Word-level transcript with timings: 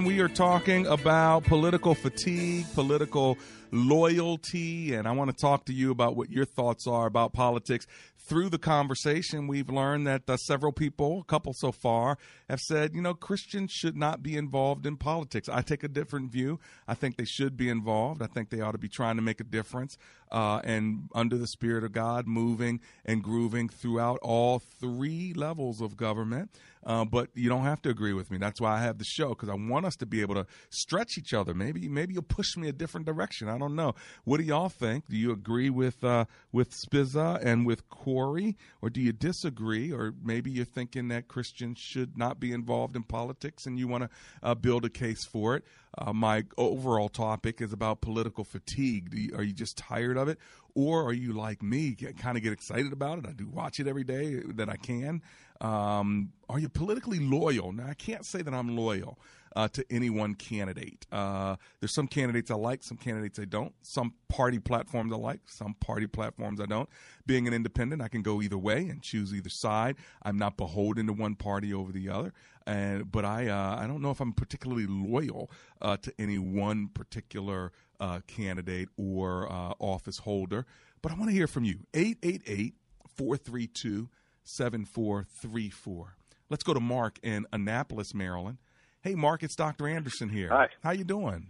We 0.00 0.20
are 0.20 0.28
talking 0.28 0.86
about 0.86 1.44
political 1.44 1.94
fatigue, 1.94 2.66
political 2.74 3.38
loyalty, 3.70 4.94
and 4.94 5.06
I 5.06 5.12
want 5.12 5.30
to 5.30 5.36
talk 5.36 5.64
to 5.66 5.72
you 5.72 5.90
about 5.90 6.16
what 6.16 6.30
your 6.30 6.44
thoughts 6.44 6.86
are 6.86 7.06
about 7.06 7.32
politics. 7.32 7.86
Through 8.18 8.50
the 8.50 8.58
conversation, 8.58 9.46
we've 9.46 9.68
learned 9.68 10.06
that 10.06 10.28
uh, 10.28 10.36
several 10.36 10.72
people, 10.72 11.20
a 11.20 11.24
couple 11.24 11.52
so 11.52 11.72
far, 11.72 12.18
have 12.48 12.60
said, 12.60 12.94
you 12.94 13.02
know, 13.02 13.14
Christians 13.14 13.70
should 13.70 13.96
not 13.96 14.22
be 14.22 14.36
involved 14.36 14.84
in 14.84 14.96
politics. 14.96 15.48
I 15.48 15.62
take 15.62 15.84
a 15.84 15.88
different 15.88 16.32
view. 16.32 16.58
I 16.88 16.94
think 16.94 17.16
they 17.16 17.24
should 17.24 17.56
be 17.56 17.68
involved. 17.68 18.22
I 18.22 18.26
think 18.26 18.50
they 18.50 18.60
ought 18.60 18.72
to 18.72 18.78
be 18.78 18.88
trying 18.88 19.16
to 19.16 19.22
make 19.22 19.40
a 19.40 19.44
difference 19.44 19.96
uh, 20.34 20.60
and 20.64 21.08
under 21.14 21.38
the 21.38 21.46
Spirit 21.46 21.84
of 21.84 21.92
God, 21.92 22.26
moving 22.26 22.80
and 23.04 23.22
grooving 23.22 23.68
throughout 23.68 24.18
all 24.20 24.58
three 24.58 25.32
levels 25.32 25.80
of 25.80 25.96
government. 25.96 26.50
Uh, 26.84 27.04
but 27.04 27.28
you 27.34 27.48
don't 27.48 27.62
have 27.62 27.80
to 27.80 27.88
agree 27.88 28.12
with 28.12 28.30
me. 28.30 28.36
That's 28.36 28.60
why 28.60 28.76
I 28.76 28.82
have 28.82 28.98
the 28.98 29.04
show 29.04 29.30
because 29.30 29.48
I 29.48 29.54
want 29.54 29.86
us 29.86 29.96
to 29.96 30.06
be 30.06 30.20
able 30.20 30.34
to 30.34 30.46
stretch 30.68 31.16
each 31.16 31.32
other. 31.32 31.54
Maybe 31.54 31.88
maybe 31.88 32.12
you'll 32.14 32.24
push 32.24 32.56
me 32.56 32.68
a 32.68 32.72
different 32.72 33.06
direction. 33.06 33.48
I 33.48 33.56
don't 33.56 33.76
know. 33.76 33.94
What 34.24 34.38
do 34.38 34.42
y'all 34.42 34.68
think? 34.68 35.08
Do 35.08 35.16
you 35.16 35.30
agree 35.32 35.70
with 35.70 36.02
uh, 36.04 36.26
with 36.52 36.74
Spizza 36.74 37.38
and 37.42 37.64
with 37.64 37.88
Corey, 37.88 38.58
or 38.82 38.90
do 38.90 39.00
you 39.00 39.12
disagree? 39.12 39.92
Or 39.92 40.14
maybe 40.22 40.50
you're 40.50 40.66
thinking 40.66 41.08
that 41.08 41.28
Christians 41.28 41.78
should 41.78 42.18
not 42.18 42.38
be 42.38 42.52
involved 42.52 42.96
in 42.96 43.04
politics, 43.04 43.64
and 43.64 43.78
you 43.78 43.88
want 43.88 44.04
to 44.04 44.10
uh, 44.42 44.54
build 44.54 44.84
a 44.84 44.90
case 44.90 45.24
for 45.24 45.56
it. 45.56 45.64
Uh, 45.96 46.12
my 46.12 46.44
overall 46.58 47.08
topic 47.08 47.60
is 47.60 47.72
about 47.72 48.00
political 48.00 48.44
fatigue. 48.44 49.14
You, 49.14 49.36
are 49.36 49.42
you 49.42 49.52
just 49.52 49.78
tired 49.78 50.16
of 50.16 50.23
it? 50.28 50.38
Or 50.74 51.04
are 51.04 51.12
you 51.12 51.32
like 51.32 51.62
me, 51.62 51.94
kind 51.94 52.36
of 52.36 52.42
get 52.42 52.52
excited 52.52 52.92
about 52.92 53.18
it? 53.18 53.26
I 53.26 53.32
do 53.32 53.46
watch 53.46 53.78
it 53.78 53.86
every 53.86 54.04
day 54.04 54.40
that 54.54 54.68
I 54.68 54.76
can. 54.76 55.22
Um, 55.60 56.32
are 56.48 56.58
you 56.58 56.68
politically 56.68 57.20
loyal? 57.20 57.72
Now, 57.72 57.86
I 57.86 57.94
can't 57.94 58.24
say 58.24 58.42
that 58.42 58.52
I'm 58.52 58.76
loyal 58.76 59.18
uh, 59.56 59.68
to 59.68 59.84
any 59.90 60.10
one 60.10 60.34
candidate. 60.34 61.06
Uh, 61.12 61.56
there's 61.80 61.94
some 61.94 62.08
candidates 62.08 62.50
I 62.50 62.56
like, 62.56 62.82
some 62.82 62.96
candidates 62.96 63.38
I 63.38 63.44
don't. 63.44 63.72
Some 63.82 64.14
party 64.28 64.58
platforms 64.58 65.12
I 65.12 65.16
like, 65.16 65.40
some 65.46 65.74
party 65.74 66.06
platforms 66.06 66.60
I 66.60 66.66
don't. 66.66 66.88
Being 67.26 67.46
an 67.46 67.54
independent, 67.54 68.02
I 68.02 68.08
can 68.08 68.22
go 68.22 68.42
either 68.42 68.58
way 68.58 68.88
and 68.88 69.00
choose 69.00 69.32
either 69.32 69.48
side. 69.48 69.96
I'm 70.22 70.36
not 70.36 70.56
beholden 70.56 71.06
to 71.06 71.12
one 71.12 71.36
party 71.36 71.72
over 71.72 71.92
the 71.92 72.08
other. 72.08 72.32
And 72.66 73.12
but 73.12 73.24
I 73.24 73.48
uh, 73.48 73.76
I 73.78 73.86
don't 73.86 74.00
know 74.00 74.10
if 74.10 74.20
I'm 74.20 74.32
particularly 74.32 74.86
loyal 74.86 75.50
uh, 75.82 75.98
to 75.98 76.12
any 76.18 76.38
one 76.38 76.88
particular 76.88 77.72
uh, 78.04 78.20
candidate 78.26 78.88
or 78.96 79.50
uh, 79.50 79.72
office 79.78 80.18
holder. 80.18 80.66
But 81.00 81.12
I 81.12 81.14
want 81.14 81.30
to 81.30 81.34
hear 81.34 81.46
from 81.46 81.64
you. 81.64 81.80
888 81.94 82.74
432 83.16 84.08
7434. 84.44 86.16
Let's 86.50 86.62
go 86.62 86.74
to 86.74 86.80
Mark 86.80 87.18
in 87.22 87.46
Annapolis, 87.52 88.14
Maryland. 88.14 88.58
Hey, 89.00 89.14
Mark, 89.14 89.42
it's 89.42 89.56
Dr. 89.56 89.88
Anderson 89.88 90.28
here. 90.28 90.50
Hi. 90.50 90.68
How 90.82 90.90
you 90.92 91.04
doing? 91.04 91.48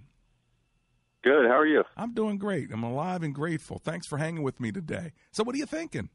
Good. 1.23 1.47
How 1.47 1.59
are 1.59 1.67
you? 1.67 1.83
I'm 1.97 2.13
doing 2.13 2.39
great. 2.39 2.71
I'm 2.73 2.85
alive 2.85 3.23
and 3.23 3.35
grateful. 3.35 3.79
Thanks 3.79 4.07
for 4.07 4.19
hanging 4.19 4.43
with 4.43 4.61
me 4.61 4.71
today. 4.71 5.13
So, 5.33 5.43
what 5.43 5.55
are 5.55 5.59
you 5.59 5.67
thinking? 5.67 6.11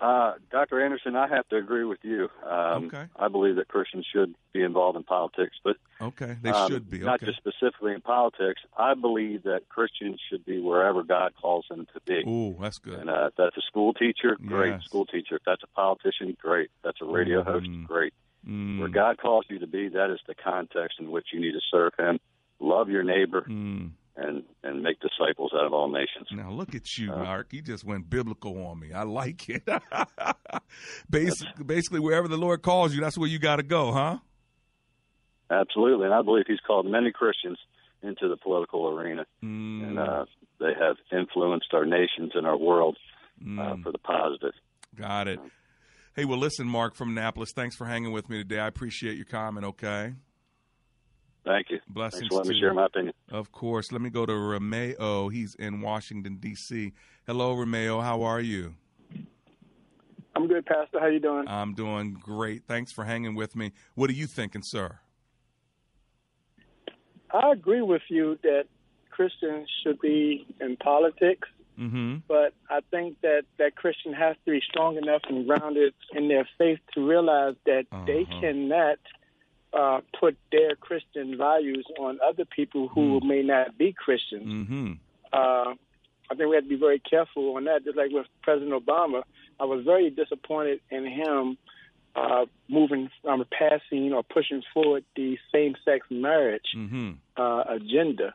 Uh, 0.00 0.32
Dr. 0.50 0.82
Anderson, 0.82 1.14
I 1.14 1.28
have 1.28 1.46
to 1.50 1.56
agree 1.56 1.84
with 1.84 1.98
you. 2.02 2.30
Um, 2.42 2.86
okay. 2.86 3.04
I 3.16 3.28
believe 3.28 3.56
that 3.56 3.68
Christians 3.68 4.06
should 4.10 4.34
be 4.54 4.62
involved 4.62 4.96
in 4.96 5.02
politics, 5.02 5.56
but 5.62 5.76
okay, 6.00 6.36
they 6.40 6.48
um, 6.50 6.70
should 6.70 6.90
be. 6.90 6.96
Okay. 6.98 7.04
Not 7.04 7.20
just 7.20 7.36
specifically 7.36 7.92
in 7.92 8.00
politics. 8.00 8.62
I 8.78 8.94
believe 8.94 9.42
that 9.42 9.68
Christians 9.68 10.18
should 10.30 10.44
be 10.46 10.58
wherever 10.58 11.02
God 11.02 11.34
calls 11.40 11.66
them 11.68 11.86
to 11.92 12.00
be. 12.06 12.26
Ooh, 12.28 12.56
that's 12.58 12.78
good. 12.78 12.98
And 12.98 13.10
uh, 13.10 13.26
if 13.26 13.34
that's 13.36 13.56
a 13.58 13.62
school 13.62 13.92
teacher, 13.92 14.36
great 14.46 14.70
Yes. 14.70 14.84
school 14.84 15.04
teacher. 15.04 15.36
If 15.36 15.42
that's 15.44 15.62
a 15.62 15.66
politician, 15.76 16.34
great. 16.40 16.70
If 16.76 16.82
that's 16.82 17.00
a 17.02 17.04
radio 17.04 17.42
host, 17.42 17.66
Mhm. 17.66 17.86
great. 17.86 18.14
Mm, 18.48 18.78
Where 18.78 18.88
God 18.88 19.18
calls 19.18 19.44
you 19.50 19.58
to 19.58 19.66
be, 19.66 19.88
that 19.88 20.08
is 20.10 20.20
the 20.26 20.34
context 20.34 20.98
in 20.98 21.10
which 21.10 21.26
you 21.34 21.40
need 21.40 21.52
to 21.52 21.60
serve 21.70 21.92
Him. 21.98 22.18
Love 22.58 22.88
your 22.88 23.02
neighbor 23.02 23.42
mm. 23.42 23.90
And 24.20 24.42
and 24.62 24.82
make 24.82 24.98
disciples 25.00 25.52
out 25.54 25.64
of 25.64 25.72
all 25.72 25.90
nations. 25.90 26.28
Now 26.30 26.50
look 26.50 26.74
at 26.74 26.98
you, 26.98 27.12
Uh, 27.12 27.24
Mark. 27.24 27.52
You 27.52 27.62
just 27.62 27.84
went 27.84 28.10
biblical 28.10 28.64
on 28.66 28.78
me. 28.78 28.92
I 28.92 29.02
like 29.02 29.48
it. 29.48 29.66
basically, 31.10 31.64
basically, 31.64 32.00
wherever 32.00 32.28
the 32.28 32.36
Lord 32.36 32.62
calls 32.62 32.94
you, 32.94 33.00
that's 33.00 33.18
where 33.18 33.28
you 33.28 33.38
got 33.38 33.56
to 33.56 33.62
go, 33.62 33.92
huh? 33.92 34.18
Absolutely, 35.50 36.04
and 36.06 36.14
I 36.14 36.22
believe 36.22 36.44
He's 36.46 36.60
called 36.64 36.86
many 36.86 37.10
Christians 37.10 37.58
into 38.02 38.28
the 38.28 38.36
political 38.36 38.88
arena. 38.88 39.26
Mm, 39.42 39.88
and 39.88 39.98
uh, 39.98 40.24
they 40.58 40.72
have 40.78 40.96
influenced 41.12 41.72
our 41.72 41.84
nations 41.84 42.32
and 42.34 42.46
our 42.46 42.56
world 42.56 42.96
uh, 43.42 43.44
mm. 43.44 43.82
for 43.82 43.92
the 43.92 43.98
positive. 43.98 44.52
Got 44.96 45.28
it. 45.28 45.40
Hey, 46.14 46.24
well, 46.24 46.38
listen, 46.38 46.66
Mark 46.66 46.94
from 46.94 47.10
Annapolis. 47.10 47.52
Thanks 47.54 47.76
for 47.76 47.86
hanging 47.86 48.12
with 48.12 48.28
me 48.28 48.38
today. 48.38 48.58
I 48.58 48.66
appreciate 48.66 49.16
your 49.16 49.26
comment. 49.26 49.64
Okay. 49.66 50.14
Thank 51.44 51.70
you. 51.70 51.78
Blessings 51.88 52.20
Thanks 52.22 52.34
for 52.34 52.38
letting 52.38 52.50
to 52.50 52.54
me 52.54 52.60
you. 52.60 52.66
share 52.66 52.74
my 52.74 52.86
opinion. 52.86 53.14
Of 53.30 53.50
course. 53.52 53.92
Let 53.92 54.00
me 54.02 54.10
go 54.10 54.26
to 54.26 54.34
Romeo. 54.34 55.28
He's 55.28 55.54
in 55.54 55.80
Washington 55.80 56.36
D.C. 56.36 56.92
Hello, 57.26 57.54
Romeo. 57.54 58.00
How 58.00 58.22
are 58.22 58.40
you? 58.40 58.74
I'm 60.36 60.46
good, 60.46 60.64
Pastor. 60.66 61.00
How 61.00 61.06
you 61.06 61.18
doing? 61.20 61.48
I'm 61.48 61.74
doing 61.74 62.14
great. 62.14 62.64
Thanks 62.66 62.92
for 62.92 63.04
hanging 63.04 63.34
with 63.34 63.56
me. 63.56 63.72
What 63.94 64.10
are 64.10 64.14
you 64.14 64.26
thinking, 64.26 64.62
sir? 64.62 65.00
I 67.32 67.52
agree 67.52 67.82
with 67.82 68.02
you 68.08 68.38
that 68.42 68.64
Christians 69.10 69.68
should 69.82 70.00
be 70.00 70.46
in 70.60 70.76
politics, 70.76 71.48
Mm-hmm. 71.78 72.16
but 72.28 72.52
I 72.68 72.80
think 72.90 73.16
that 73.22 73.44
that 73.58 73.74
Christian 73.74 74.12
has 74.12 74.36
to 74.44 74.50
be 74.50 74.60
strong 74.68 74.98
enough 74.98 75.22
and 75.30 75.46
grounded 75.46 75.94
in 76.12 76.28
their 76.28 76.46
faith 76.58 76.78
to 76.94 77.08
realize 77.08 77.54
that 77.64 77.86
they 78.06 78.22
Uh-huh. 78.28 78.40
cannot 78.40 78.98
uh, 79.72 80.00
put 80.18 80.36
their 80.50 80.74
Christian 80.76 81.36
values 81.36 81.86
on 81.98 82.18
other 82.26 82.44
people 82.44 82.88
who 82.88 83.20
may 83.24 83.42
not 83.42 83.78
be 83.78 83.92
Christians. 83.92 84.46
Mm-hmm. 84.46 84.92
uh, 85.32 85.74
I 86.30 86.34
think 86.36 86.48
we 86.48 86.54
have 86.54 86.64
to 86.64 86.68
be 86.68 86.76
very 86.76 87.00
careful 87.00 87.56
on 87.56 87.64
that. 87.64 87.84
Just 87.84 87.96
like 87.96 88.10
with 88.12 88.26
President 88.42 88.72
Obama, 88.72 89.22
I 89.58 89.64
was 89.64 89.84
very 89.84 90.10
disappointed 90.10 90.80
in 90.90 91.04
him 91.04 91.58
uh, 92.14 92.46
moving, 92.68 93.10
um, 93.28 93.44
passing 93.50 94.12
or 94.12 94.22
pushing 94.22 94.62
forward 94.72 95.04
the 95.16 95.38
same-sex 95.52 96.06
marriage 96.10 96.62
Mm-hmm. 96.76 97.12
uh, 97.36 97.62
agenda. 97.68 98.34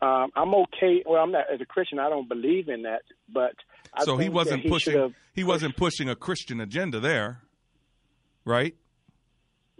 Um, 0.00 0.30
I'm 0.34 0.54
okay. 0.54 1.04
Well, 1.06 1.22
I'm 1.22 1.30
not 1.30 1.44
as 1.52 1.60
a 1.60 1.64
Christian. 1.64 2.00
I 2.00 2.08
don't 2.08 2.28
believe 2.28 2.68
in 2.68 2.82
that, 2.82 3.02
but 3.32 3.54
I 3.94 4.04
So 4.04 4.16
he 4.16 4.28
wasn't 4.28 4.62
he 4.62 4.68
pushing. 4.68 5.14
He 5.32 5.44
wasn't 5.44 5.76
pushing 5.76 6.08
a 6.08 6.16
Christian 6.16 6.60
agenda 6.60 6.98
there, 6.98 7.42
right? 8.44 8.74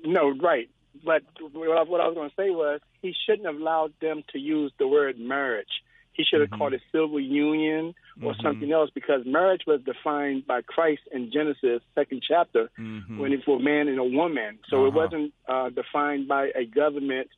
No, 0.04 0.30
right. 0.40 0.70
But 1.04 1.22
what 1.52 1.78
I, 1.78 1.82
what 1.82 2.00
I 2.00 2.06
was 2.06 2.14
going 2.14 2.30
to 2.30 2.36
say 2.36 2.50
was 2.50 2.80
he 3.00 3.14
shouldn't 3.26 3.46
have 3.46 3.56
allowed 3.56 3.92
them 4.00 4.22
to 4.32 4.38
use 4.38 4.72
the 4.78 4.86
word 4.86 5.18
marriage. 5.18 5.82
He 6.12 6.24
should 6.24 6.40
have 6.42 6.50
Mhm. 6.50 6.58
called 6.58 6.72
it 6.74 6.82
civil 6.92 7.18
union 7.18 7.94
or 8.22 8.34
Mhm. 8.34 8.42
something 8.42 8.70
else 8.72 8.90
because 8.90 9.24
marriage 9.24 9.62
was 9.66 9.80
defined 9.82 10.46
by 10.46 10.60
Christ 10.60 11.02
in 11.10 11.30
Genesis 11.32 11.82
second 11.94 12.22
chapter 12.22 12.70
Mm-hmm. 12.78 13.18
when 13.18 13.32
it's 13.32 13.44
for 13.44 13.56
a 13.56 13.60
man 13.62 13.88
and 13.88 13.98
a 13.98 14.04
woman. 14.04 14.58
So 14.68 14.84
it 14.84 14.88
Uh-huh. 14.88 14.98
wasn't 14.98 15.32
uh, 15.48 15.70
defined 15.70 16.28
by 16.28 16.52
a 16.54 16.64
government 16.66 17.28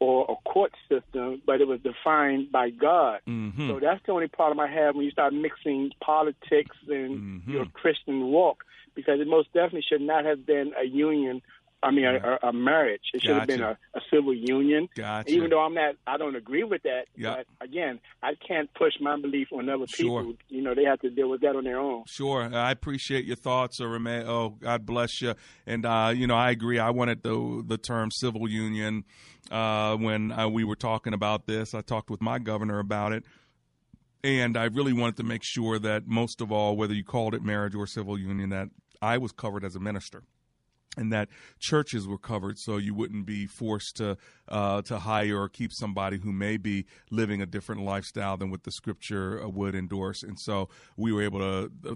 or 0.00 0.24
a 0.28 0.36
court 0.48 0.72
system, 0.88 1.40
but 1.46 1.60
it 1.60 1.68
was 1.68 1.80
defined 1.82 2.50
by 2.50 2.70
God. 2.70 3.20
mm-hmm. 3.28 3.68
So 3.68 3.78
that's 3.78 4.02
the 4.04 4.12
only 4.12 4.26
problem 4.28 4.58
I 4.58 4.66
have 4.66 4.96
when 4.96 5.04
you 5.04 5.10
start 5.10 5.32
mixing 5.32 5.92
politics 6.00 6.76
and 6.88 7.42
Mhm. 7.46 7.52
your 7.52 7.66
Christian 7.66 8.28
walk, 8.28 8.64
because 8.94 9.20
it 9.20 9.26
most 9.28 9.52
definitely 9.52 9.82
should 9.82 10.00
not 10.00 10.24
have 10.24 10.44
been 10.46 10.72
a 10.76 10.84
union 10.84 11.42
I 11.84 11.90
mean, 11.90 12.06
a, 12.06 12.38
a 12.48 12.52
marriage. 12.52 13.02
It 13.12 13.22
should 13.22 13.36
have 13.36 13.46
been 13.46 13.60
a, 13.60 13.78
a 13.94 14.00
civil 14.12 14.32
union. 14.34 14.88
Gotcha. 14.96 15.30
Even 15.30 15.50
though 15.50 15.60
I'm 15.60 15.74
not, 15.74 15.96
I 16.06 16.16
don't 16.16 16.34
agree 16.34 16.64
with 16.64 16.82
that. 16.84 17.04
Yep. 17.16 17.46
But 17.58 17.64
again, 17.66 18.00
I 18.22 18.32
can't 18.46 18.72
push 18.74 18.94
my 19.00 19.20
belief 19.20 19.48
on 19.52 19.68
other 19.68 19.86
Sure. 19.86 20.22
people. 20.22 20.36
You 20.48 20.62
know, 20.62 20.74
they 20.74 20.84
have 20.84 21.00
to 21.00 21.10
deal 21.10 21.28
with 21.28 21.42
that 21.42 21.54
on 21.56 21.64
their 21.64 21.78
own. 21.78 22.04
Sure, 22.08 22.52
I 22.54 22.70
appreciate 22.70 23.24
your 23.26 23.36
thoughts, 23.36 23.80
or 23.80 23.94
Oh, 23.96 24.50
God 24.60 24.86
bless 24.86 25.20
you. 25.20 25.34
And 25.66 25.84
uh, 25.84 26.12
you 26.14 26.26
know, 26.26 26.36
I 26.36 26.50
agree. 26.50 26.78
I 26.78 26.90
wanted 26.90 27.22
the 27.22 27.62
the 27.66 27.78
term 27.78 28.10
civil 28.10 28.48
union 28.48 29.04
uh, 29.50 29.96
when 29.96 30.32
uh, 30.32 30.48
we 30.48 30.64
were 30.64 30.76
talking 30.76 31.12
about 31.12 31.46
this. 31.46 31.74
I 31.74 31.82
talked 31.82 32.10
with 32.10 32.22
my 32.22 32.38
governor 32.38 32.78
about 32.78 33.12
it, 33.12 33.24
and 34.22 34.56
I 34.56 34.64
really 34.64 34.92
wanted 34.92 35.16
to 35.18 35.22
make 35.22 35.42
sure 35.44 35.78
that 35.78 36.06
most 36.06 36.40
of 36.40 36.50
all, 36.50 36.76
whether 36.76 36.94
you 36.94 37.04
called 37.04 37.34
it 37.34 37.42
marriage 37.42 37.74
or 37.74 37.86
civil 37.86 38.18
union, 38.18 38.50
that 38.50 38.68
I 39.02 39.18
was 39.18 39.32
covered 39.32 39.64
as 39.64 39.76
a 39.76 39.80
minister. 39.80 40.22
And 40.96 41.12
that 41.12 41.28
churches 41.58 42.06
were 42.06 42.18
covered, 42.18 42.58
so 42.58 42.76
you 42.76 42.94
wouldn't 42.94 43.26
be 43.26 43.46
forced 43.46 43.96
to 43.96 44.16
uh, 44.48 44.82
to 44.82 44.98
hire 44.98 45.40
or 45.40 45.48
keep 45.48 45.72
somebody 45.72 46.18
who 46.18 46.32
may 46.32 46.56
be 46.56 46.86
living 47.10 47.42
a 47.42 47.46
different 47.46 47.82
lifestyle 47.82 48.36
than 48.36 48.50
what 48.50 48.62
the 48.62 48.70
Scripture 48.70 49.42
uh, 49.42 49.48
would 49.48 49.74
endorse. 49.74 50.22
And 50.22 50.38
so 50.38 50.68
we 50.96 51.12
were 51.12 51.22
able 51.22 51.40
to, 51.40 51.72
uh, 51.90 51.94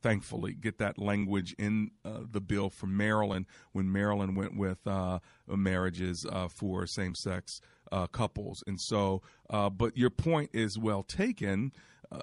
thankfully, 0.00 0.54
get 0.54 0.78
that 0.78 0.98
language 0.98 1.54
in 1.58 1.90
uh, 2.04 2.20
the 2.30 2.40
bill 2.40 2.70
for 2.70 2.86
Maryland 2.86 3.46
when 3.72 3.90
Maryland 3.90 4.36
went 4.36 4.56
with 4.56 4.86
uh, 4.86 5.18
marriages 5.48 6.24
uh, 6.24 6.48
for 6.48 6.86
same 6.86 7.14
sex 7.14 7.60
couples. 8.12 8.64
And 8.66 8.80
so, 8.80 9.20
but 9.50 9.96
your 9.96 10.08
point 10.08 10.50
is 10.54 10.78
well 10.78 11.02
taken. 11.02 11.72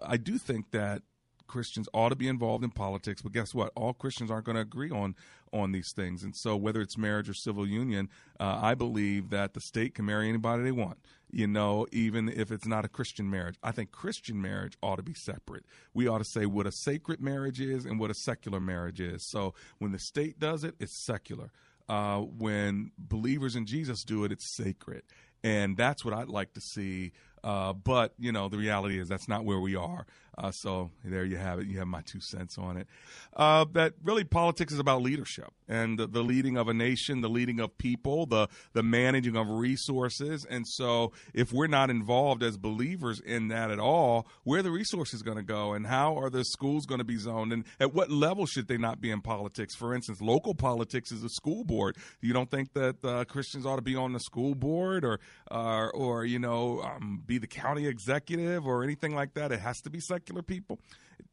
I 0.02 0.18
do 0.18 0.40
think 0.40 0.72
that 0.72 1.04
Christians 1.50 1.90
ought 1.94 2.10
to 2.10 2.16
be 2.16 2.30
involved 2.30 2.64
in 2.64 2.70
politics, 2.70 3.22
but 3.22 3.34
guess 3.34 3.54
what? 3.54 3.74
All 3.76 3.94
Christians 3.94 4.32
aren't 4.32 4.46
going 4.46 4.56
to 4.56 4.62
agree 4.62 4.92
on 4.92 5.16
on 5.52 5.72
these 5.72 5.92
things, 5.92 6.24
and 6.24 6.36
so 6.36 6.56
whether 6.56 6.80
it's 6.80 6.98
marriage 6.98 7.28
or 7.28 7.34
civil 7.34 7.68
union, 7.68 8.08
uh, 8.40 8.60
I 8.62 8.76
believe 8.76 9.32
that 9.32 9.56
the 9.56 9.60
state 9.60 9.96
can 9.96 10.06
marry 10.06 10.30
anybody 10.30 10.64
they 10.64 10.72
want. 10.72 11.00
You 11.32 11.48
know, 11.48 11.88
even 11.92 12.30
if 12.30 12.52
it's 12.52 12.68
not 12.68 12.86
a 12.86 12.88
Christian 12.88 13.30
marriage, 13.30 13.56
I 13.64 13.72
think 13.72 13.92
Christian 13.92 14.42
marriage 14.42 14.78
ought 14.82 14.98
to 14.98 15.04
be 15.04 15.14
separate. 15.14 15.66
We 15.94 16.08
ought 16.08 16.20
to 16.20 16.24
say 16.24 16.46
what 16.46 16.68
a 16.68 16.72
sacred 16.72 17.20
marriage 17.20 17.60
is 17.60 17.86
and 17.86 18.00
what 18.00 18.12
a 18.12 18.16
secular 18.16 18.60
marriage 18.60 19.02
is. 19.02 19.24
So 19.24 19.54
when 19.80 19.92
the 19.92 20.00
state 20.00 20.40
does 20.40 20.64
it, 20.64 20.76
it's 20.80 20.94
secular. 20.94 21.52
Uh, 21.88 22.20
when 22.20 22.92
believers 22.98 23.56
in 23.56 23.66
Jesus 23.66 24.04
do 24.04 24.24
it, 24.24 24.32
it's 24.32 24.46
sacred. 24.46 25.04
And 25.44 25.78
that's 25.78 26.06
what 26.06 26.14
I'd 26.14 26.30
like 26.30 26.54
to 26.54 26.62
see. 26.62 27.12
Uh, 27.44 27.74
but, 27.74 28.14
you 28.18 28.32
know, 28.32 28.50
the 28.50 28.58
reality 28.58 29.00
is 29.00 29.08
that's 29.08 29.28
not 29.28 29.46
where 29.46 29.60
we 29.60 29.76
are. 29.76 30.06
Uh, 30.40 30.52
so 30.52 30.90
there 31.04 31.26
you 31.26 31.36
have 31.36 31.60
it. 31.60 31.68
You 31.68 31.80
have 31.80 31.88
my 31.88 32.02
two 32.02 32.22
cents 32.22 32.58
on 32.58 32.78
it. 32.78 32.88
Uh, 33.36 33.66
that 33.74 33.94
really 34.02 34.24
politics 34.24 34.72
is 34.72 34.80
about 34.80 35.02
leadership 35.02 35.52
and 35.68 36.00
the, 36.00 36.08
the 36.08 36.24
leading 36.24 36.58
of 36.58 36.68
a 36.70 36.74
nation, 36.74 37.22
the 37.22 37.30
leading 37.30 37.60
of 37.60 37.78
people, 37.78 38.26
the 38.26 38.48
the 38.74 38.82
managing 38.82 39.36
of 39.36 39.50
resources. 39.50 40.46
And 40.50 40.66
so 40.66 41.12
if 41.34 41.52
we're 41.52 41.68
not 41.68 41.90
involved 41.90 42.42
as 42.42 42.58
believers 42.58 43.20
in 43.20 43.50
that 43.50 43.70
at 43.70 43.80
all, 43.80 44.28
where 44.44 44.64
the 44.64 44.72
resources 44.72 45.22
going 45.22 45.38
to 45.38 45.44
go, 45.44 45.74
and 45.74 45.86
how 45.86 46.18
are 46.18 46.30
the 46.30 46.46
schools 46.46 46.86
going 46.86 47.00
to 47.00 47.06
be 47.06 47.18
zoned, 47.18 47.52
and 47.52 47.66
at 47.80 47.94
what 47.94 48.10
level 48.10 48.46
should 48.46 48.68
they 48.68 48.78
not 48.78 49.02
be 49.02 49.12
in 49.12 49.22
politics? 49.22 49.76
For 49.76 49.94
instance, 49.94 50.22
local 50.22 50.56
politics 50.56 51.12
is 51.12 51.24
a 51.24 51.30
school 51.30 51.66
board. 51.66 51.98
You 52.22 52.32
don't 52.32 52.50
think 52.50 52.74
that 52.74 53.04
uh, 53.04 53.26
Christians 53.26 53.66
ought 53.66 53.76
to 53.76 53.82
be 53.82 53.96
on 53.96 54.14
the 54.14 54.20
school 54.22 54.56
board, 54.56 55.04
or 55.04 55.20
uh, 55.52 55.88
or 55.94 56.24
you 56.24 56.40
know 56.40 56.82
um, 56.82 57.24
be 57.30 57.38
the 57.38 57.48
county 57.48 57.88
executive 57.88 58.66
or 58.68 58.84
anything 58.84 59.16
like 59.16 59.36
that? 59.36 59.52
It 59.52 59.60
has 59.60 59.80
to 59.82 59.90
be 59.90 60.00
secular 60.00 60.42
people. 60.42 60.80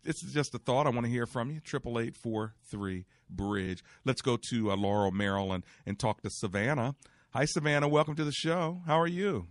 This 0.05 0.23
is 0.23 0.33
just 0.33 0.55
a 0.55 0.59
thought. 0.59 0.87
I 0.87 0.91
want 0.91 1.07
to 1.07 1.11
hear 1.11 1.27
from 1.27 1.51
you. 1.51 1.59
Triple 1.59 1.99
eight 1.99 2.17
four 2.17 2.55
three 2.71 3.07
bridge. 3.29 3.83
Let's 4.05 4.21
go 4.21 4.39
to 4.51 4.71
uh, 4.71 4.77
Laurel, 4.77 5.11
Maryland, 5.11 5.65
and 5.87 5.99
talk 5.99 6.21
to 6.23 6.31
Savannah. 6.31 6.95
Hi, 7.31 7.47
Savannah. 7.47 7.89
Welcome 7.89 8.15
to 8.17 8.25
the 8.25 8.33
show. 8.33 8.83
How 8.87 9.01
are 9.01 9.07
you? 9.07 9.49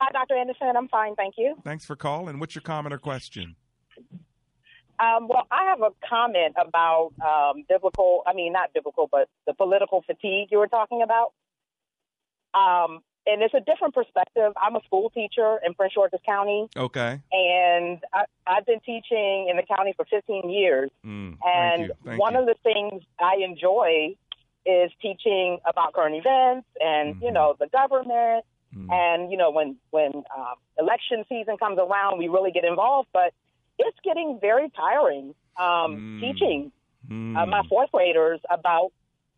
Hi, 0.00 0.10
Dr. 0.12 0.36
Anderson. 0.36 0.72
I'm 0.76 0.88
fine, 0.88 1.14
thank 1.14 1.34
you. 1.38 1.54
Thanks 1.64 1.86
for 1.86 1.96
calling. 1.96 2.38
What's 2.38 2.54
your 2.54 2.62
comment 2.62 2.92
or 2.92 2.98
question? 2.98 3.54
Um, 5.00 5.28
well, 5.28 5.46
I 5.50 5.70
have 5.70 5.80
a 5.80 5.90
comment 6.06 6.54
about 6.60 7.12
um, 7.24 7.64
biblical, 7.68 8.22
I 8.26 8.34
mean, 8.34 8.52
not 8.52 8.72
biblical, 8.74 9.08
but 9.10 9.28
the 9.46 9.54
political 9.54 10.02
fatigue 10.02 10.48
you 10.50 10.58
were 10.58 10.68
talking 10.68 11.02
about. 11.02 11.32
Um, 12.52 13.00
and 13.26 13.42
it's 13.42 13.54
a 13.54 13.60
different 13.60 13.94
perspective. 13.94 14.52
I'm 14.56 14.76
a 14.76 14.82
school 14.84 15.10
teacher 15.10 15.58
in 15.66 15.74
Prince 15.74 15.94
George's 15.94 16.20
County, 16.26 16.68
Okay. 16.76 17.20
and 17.32 17.98
I, 18.12 18.24
I've 18.46 18.66
been 18.66 18.80
teaching 18.80 19.48
in 19.50 19.56
the 19.56 19.62
county 19.62 19.92
for 19.96 20.04
15 20.04 20.50
years. 20.50 20.90
Mm, 21.04 21.38
And 21.38 21.38
thank 21.42 21.88
you. 21.88 21.94
Thank 22.04 22.20
one 22.20 22.34
you. 22.34 22.40
of 22.40 22.46
the 22.46 22.54
things 22.62 23.02
I 23.18 23.36
enjoy 23.42 24.16
is 24.66 24.90
teaching 25.00 25.58
about 25.66 25.92
current 25.94 26.16
events 26.16 26.66
and, 26.80 27.16
you 27.20 27.28
Mhm. 27.30 27.34
know, 27.34 27.56
the 27.58 27.66
government. 27.68 28.44
Mm, 28.76 28.90
And, 28.92 29.30
you 29.30 29.36
know, 29.38 29.50
when, 29.50 29.76
when 29.90 30.12
um, 30.36 30.54
election 30.78 31.24
season 31.28 31.56
comes 31.58 31.78
around, 31.78 32.18
we 32.18 32.28
really 32.28 32.50
get 32.50 32.64
involved. 32.64 33.08
But 33.12 33.32
it's 33.78 33.98
getting 34.04 34.38
very 34.40 34.68
tiring 34.70 35.34
um, 35.56 36.18
Mm. 36.18 36.20
teaching 36.20 36.72
mm. 37.08 37.36
uh, 37.36 37.46
my 37.46 37.62
fourth 37.68 37.90
graders 37.92 38.40
about 38.50 38.90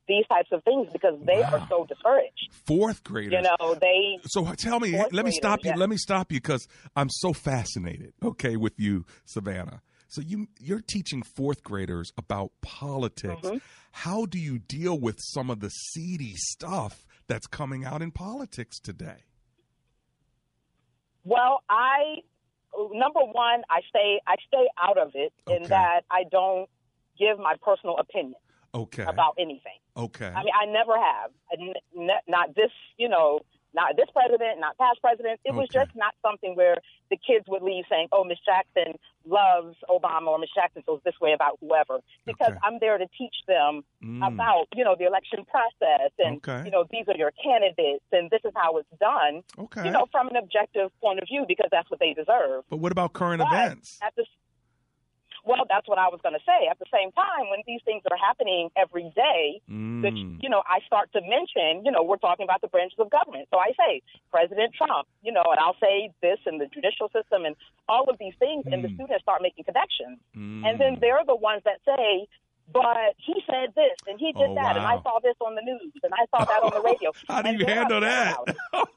these 0.08 0.26
types 0.28 0.48
of 0.52 0.62
things 0.64 0.88
because 0.92 1.18
they 1.26 1.40
Wow. 1.42 1.50
are 1.52 1.66
so 1.68 1.86
discouraged. 1.86 2.48
Fourth 2.66 3.02
graders. 3.04 3.32
You 3.32 3.42
know, 3.42 3.74
they 3.80 4.18
So 4.26 4.44
tell 4.54 4.80
me, 4.80 4.92
let 4.92 5.10
me 5.12 5.12
graders, 5.22 5.36
stop 5.36 5.64
you. 5.64 5.70
yeah. 5.70 5.76
Let 5.76 5.88
me 5.88 5.96
stop 5.96 6.32
you 6.32 6.38
because 6.40 6.66
I'm 6.94 7.08
so 7.10 7.32
fascinated. 7.32 8.12
Okay, 8.22 8.56
with 8.56 8.78
you, 8.78 9.04
Savannah. 9.24 9.82
So 10.08 10.20
you 10.20 10.46
you're 10.60 10.80
teaching 10.80 11.22
fourth 11.22 11.62
graders 11.62 12.12
about 12.16 12.52
politics. 12.62 13.42
Mm-hmm. 13.46 13.58
How 13.90 14.26
do 14.26 14.38
you 14.38 14.58
deal 14.58 14.98
with 14.98 15.16
some 15.20 15.50
of 15.50 15.60
the 15.60 15.68
seedy 15.70 16.34
stuff 16.36 17.04
that's 17.26 17.46
coming 17.48 17.84
out 17.84 18.02
in 18.02 18.12
politics 18.12 18.78
today? 18.78 19.24
Well, 21.24 21.62
I 21.68 22.18
number 22.92 23.20
one, 23.20 23.62
I 23.68 23.80
stay 23.88 24.20
I 24.26 24.36
stay 24.46 24.66
out 24.80 24.98
of 24.98 25.10
it 25.14 25.32
Okay. 25.48 25.56
in 25.64 25.68
that 25.70 26.02
I 26.10 26.22
don't 26.30 26.68
give 27.18 27.38
my 27.38 27.54
personal 27.62 27.96
opinion 27.98 28.34
Okay. 28.76 29.04
about 29.04 29.34
anything. 29.38 29.78
okay. 29.96 30.26
I 30.28 30.42
mean, 30.44 30.54
I 30.62 30.66
never 30.66 30.94
have. 31.10 31.30
Not 32.28 32.54
this, 32.54 32.70
you 32.98 33.08
know, 33.08 33.40
not 33.74 33.96
this 33.96 34.06
president, 34.12 34.58
not 34.60 34.76
past 34.78 35.00
president. 35.02 35.38
It 35.44 35.54
was 35.54 35.68
just 35.72 35.90
not 35.94 36.14
something 36.24 36.54
where 36.56 36.76
the 37.10 37.16
kids 37.18 37.44
would 37.48 37.62
leave 37.62 37.84
saying, 37.90 38.08
"Oh, 38.10 38.24
Miss 38.24 38.38
Jackson 38.44 38.94
loves 39.26 39.76
Obama," 39.90 40.28
or 40.28 40.38
"Miss 40.38 40.48
Jackson 40.54 40.82
feels 40.82 41.00
this 41.04 41.14
way 41.20 41.32
about 41.34 41.58
whoever." 41.60 42.00
Because 42.24 42.52
Okay. 42.52 42.58
I'm 42.62 42.78
there 42.78 42.96
to 42.96 43.06
teach 43.18 43.34
them 43.46 43.84
Mm. 44.02 44.26
about, 44.32 44.66
you 44.74 44.82
know, 44.84 44.94
the 44.98 45.04
election 45.04 45.44
process 45.44 46.10
and, 46.18 46.36
Okay. 46.38 46.64
you 46.64 46.70
know, 46.70 46.84
these 46.90 47.06
are 47.08 47.16
your 47.16 47.32
candidates 47.32 48.04
and 48.12 48.30
this 48.30 48.40
is 48.44 48.52
how 48.56 48.76
it's 48.78 48.88
done. 48.98 49.42
okay. 49.58 49.84
You 49.84 49.90
know, 49.90 50.06
from 50.10 50.28
an 50.28 50.36
objective 50.36 50.90
point 51.00 51.18
of 51.20 51.28
view, 51.28 51.44
because 51.46 51.68
that's 51.70 51.90
what 51.90 52.00
they 52.00 52.12
deserve. 52.14 52.64
but 52.70 52.78
what 52.78 52.92
about 52.92 53.12
current 53.12 53.40
But 53.42 53.52
events? 53.52 53.98
At 54.02 54.14
the, 54.16 54.24
well, 55.46 55.64
that's 55.68 55.88
what 55.88 55.98
I 55.98 56.08
was 56.08 56.20
going 56.22 56.34
to 56.34 56.44
say. 56.44 56.66
At 56.68 56.78
the 56.78 56.90
same 56.92 57.12
time, 57.12 57.48
when 57.50 57.62
these 57.66 57.80
things 57.84 58.02
are 58.10 58.16
happening 58.18 58.70
every 58.76 59.10
day, 59.14 59.62
Mm. 59.70 60.42
you 60.42 60.48
know, 60.48 60.62
I 60.66 60.80
start 60.86 61.12
to 61.14 61.20
mention, 61.22 61.84
you 61.84 61.90
know, 61.90 62.02
we're 62.02 62.16
talking 62.18 62.44
about 62.44 62.60
the 62.60 62.68
branches 62.68 62.98
of 62.98 63.10
government. 63.10 63.48
So 63.50 63.58
I 63.58 63.72
say 63.78 64.02
President 64.30 64.74
Trump, 64.74 65.08
you 65.22 65.32
know, 65.32 65.42
and 65.46 65.58
I'll 65.58 65.76
say 65.80 66.10
this 66.20 66.38
in 66.46 66.58
the 66.58 66.66
judicial 66.66 67.08
system 67.10 67.44
and 67.44 67.56
all 67.88 68.04
of 68.10 68.18
these 68.18 68.34
things, 68.38 68.66
and 68.66 68.84
the 68.84 68.88
Mm. 68.88 68.94
students 68.94 69.22
start 69.22 69.42
making 69.42 69.64
connections. 69.64 70.18
Mm. 70.36 70.66
And 70.66 70.78
then 70.78 70.98
they're 71.00 71.24
the 71.24 71.34
ones 71.36 71.62
that 71.64 71.80
say, 71.84 72.26
but 72.72 73.14
he 73.18 73.34
said 73.46 73.72
this 73.74 73.96
and 74.06 74.18
he 74.18 74.32
did 74.32 74.50
Oh, 74.50 74.54
that, 74.54 74.76
and 74.76 74.84
I 74.86 75.00
saw 75.02 75.18
this 75.22 75.34
on 75.40 75.54
the 75.54 75.62
news, 75.62 75.92
and 76.02 76.12
I 76.12 76.26
saw 76.30 76.44
that 76.44 76.62
on 76.62 76.72
the 76.74 76.82
radio. 76.82 77.12
How 77.28 77.42
do 77.42 77.50
you 77.56 77.64
handle 77.66 78.00
that? 78.00 78.36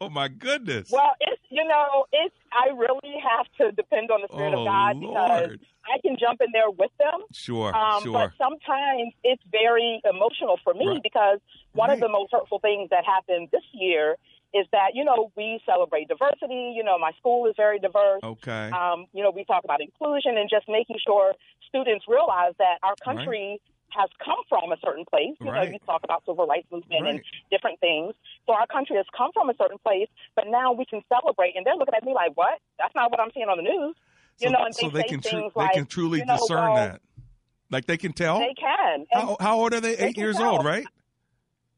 Oh 0.01 0.09
my 0.09 0.29
goodness. 0.29 0.89
Well, 0.91 1.11
it's 1.19 1.41
you 1.49 1.63
know, 1.65 2.05
it's 2.13 2.35
I 2.53 2.69
really 2.73 3.15
have 3.21 3.45
to 3.59 3.71
depend 3.75 4.11
on 4.11 4.21
the 4.21 4.27
spirit 4.31 4.53
Oh, 4.55 4.61
of 4.61 4.65
God 4.65 4.99
because 4.99 5.51
I 5.85 5.99
can 6.01 6.15
jump 6.17 6.39
in 6.41 6.47
there 6.53 6.69
with 6.71 6.91
them. 6.99 7.19
sure. 7.33 7.75
Um, 7.75 8.03
sure. 8.03 8.13
But 8.13 8.31
sometimes 8.38 9.13
it's 9.23 9.43
very 9.51 10.01
emotional 10.09 10.57
for 10.63 10.73
me 10.73 10.88
Right. 10.88 11.03
because 11.03 11.39
one 11.73 11.89
of 11.89 11.99
the 11.99 12.07
most 12.09 12.31
hurtful 12.31 12.59
things 12.59 12.89
that 12.91 13.03
happened 13.05 13.49
this 13.51 13.63
year 13.73 14.15
is 14.53 14.65
that 14.71 14.95
you 14.95 15.03
know 15.03 15.31
we 15.35 15.59
celebrate 15.65 16.07
diversity. 16.07 16.73
You 16.75 16.83
know, 16.83 16.97
my 16.97 17.11
school 17.19 17.45
is 17.47 17.53
very 17.57 17.77
diverse. 17.79 18.21
okay. 18.23 18.71
Um, 18.71 19.05
you 19.13 19.21
know, 19.21 19.31
we 19.31 19.43
talk 19.43 19.63
about 19.65 19.81
inclusion 19.81 20.38
and 20.38 20.49
just 20.49 20.67
making 20.69 20.97
sure 21.05 21.33
students 21.69 22.05
realize 22.07 22.53
that 22.59 22.77
our 22.83 22.95
country 23.03 23.61
has 23.89 24.09
come 24.23 24.38
from 24.47 24.71
a 24.71 24.77
certain 24.85 25.05
place. 25.09 25.33
You 25.39 25.49
Right. 25.49 25.65
know, 25.65 25.73
you 25.73 25.79
talk 25.85 26.01
about 26.03 26.23
civil 26.25 26.45
rights 26.45 26.67
movement 26.71 27.07
and 27.07 27.21
different 27.49 27.79
things. 27.79 28.13
So 28.45 28.53
our 28.53 28.67
country 28.67 28.95
has 28.97 29.05
come 29.17 29.31
from 29.33 29.49
a 29.49 29.55
certain 29.57 29.77
place, 29.79 30.07
but 30.35 30.45
now 30.47 30.73
we 30.73 30.85
can 30.85 31.01
celebrate. 31.09 31.55
And 31.55 31.65
they're 31.65 31.75
looking 31.75 31.95
at 31.95 32.03
me 32.03 32.13
like, 32.13 32.35
"What? 32.35 32.59
That's 32.77 32.93
not 32.93 33.09
what 33.11 33.19
I'm 33.19 33.31
seeing 33.33 33.49
on 33.49 33.57
the 33.57 33.63
news." 33.63 33.95
You 34.39 34.47
so, 34.47 34.51
know, 34.53 34.65
and 34.65 34.75
so 34.75 34.89
they, 34.89 35.01
they 35.01 35.07
can 35.07 35.21
things 35.21 35.51
they 35.55 35.61
like, 35.61 35.73
can 35.73 35.85
truly 35.85 36.19
you 36.19 36.25
know, 36.25 36.35
discern 36.38 36.73
well, 36.73 36.75
that. 36.75 37.01
Like 37.71 37.85
they 37.85 37.97
can 37.97 38.13
tell. 38.13 38.39
They 38.39 38.53
can. 38.53 39.05
How, 39.11 39.38
how 39.39 39.59
old 39.59 39.73
are 39.73 39.81
they? 39.81 39.95
they 39.95 40.07
Eight 40.09 40.17
years 40.17 40.38
tell. 40.38 40.53
old, 40.53 40.65
right? 40.65 40.85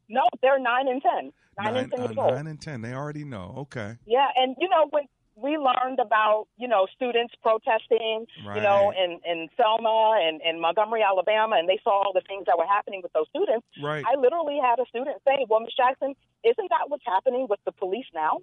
no, 0.10 0.24
they're 0.41 0.60
nine 0.60 0.88
and 0.88 1.01
ten. 1.01 1.31
Nine, 1.57 1.75
and 1.75 1.91
ten 1.91 2.19
uh, 2.19 2.31
nine 2.31 2.48
and 2.48 2.62
ten. 2.62 2.81
They 2.81 2.93
already 2.93 3.24
know. 3.24 3.53
Okay. 3.57 3.98
Yeah, 4.05 4.27
and 4.36 4.55
you 4.60 4.69
know 4.69 4.88
when 4.89 5.03
we 5.41 5.57
learned 5.57 6.00
about 6.00 6.48
you 6.57 6.67
know 6.67 6.88
students 6.95 7.33
protesting, 7.41 8.27
Right. 8.45 8.55
you 8.57 8.62
know, 8.62 8.91
in 8.91 9.19
in 9.25 9.50
Selma 9.57 10.19
and 10.21 10.41
and 10.41 10.62
Montgomery, 10.62 11.01
Alabama, 11.03 11.55
and 11.57 11.67
they 11.67 11.79
saw 11.83 12.03
all 12.03 12.13
the 12.13 12.21
things 12.21 12.45
that 12.45 12.57
were 12.57 12.67
happening 12.67 13.01
with 13.01 13.13
those 13.13 13.27
students. 13.29 13.65
Right. 13.81 14.03
I 14.05 14.15
literally 14.15 14.60
had 14.62 14.79
a 14.79 14.86
student 14.88 15.17
say, 15.25 15.45
"Well, 15.50 15.62
Miss 15.62 15.74
Jackson, 15.75 16.15
isn't 16.43 16.69
that 16.69 16.89
what's 16.89 17.05
happening 17.05 17.48
with 17.50 17.60
the 17.65 17.71
police 17.71 18.05
now?" 18.13 18.39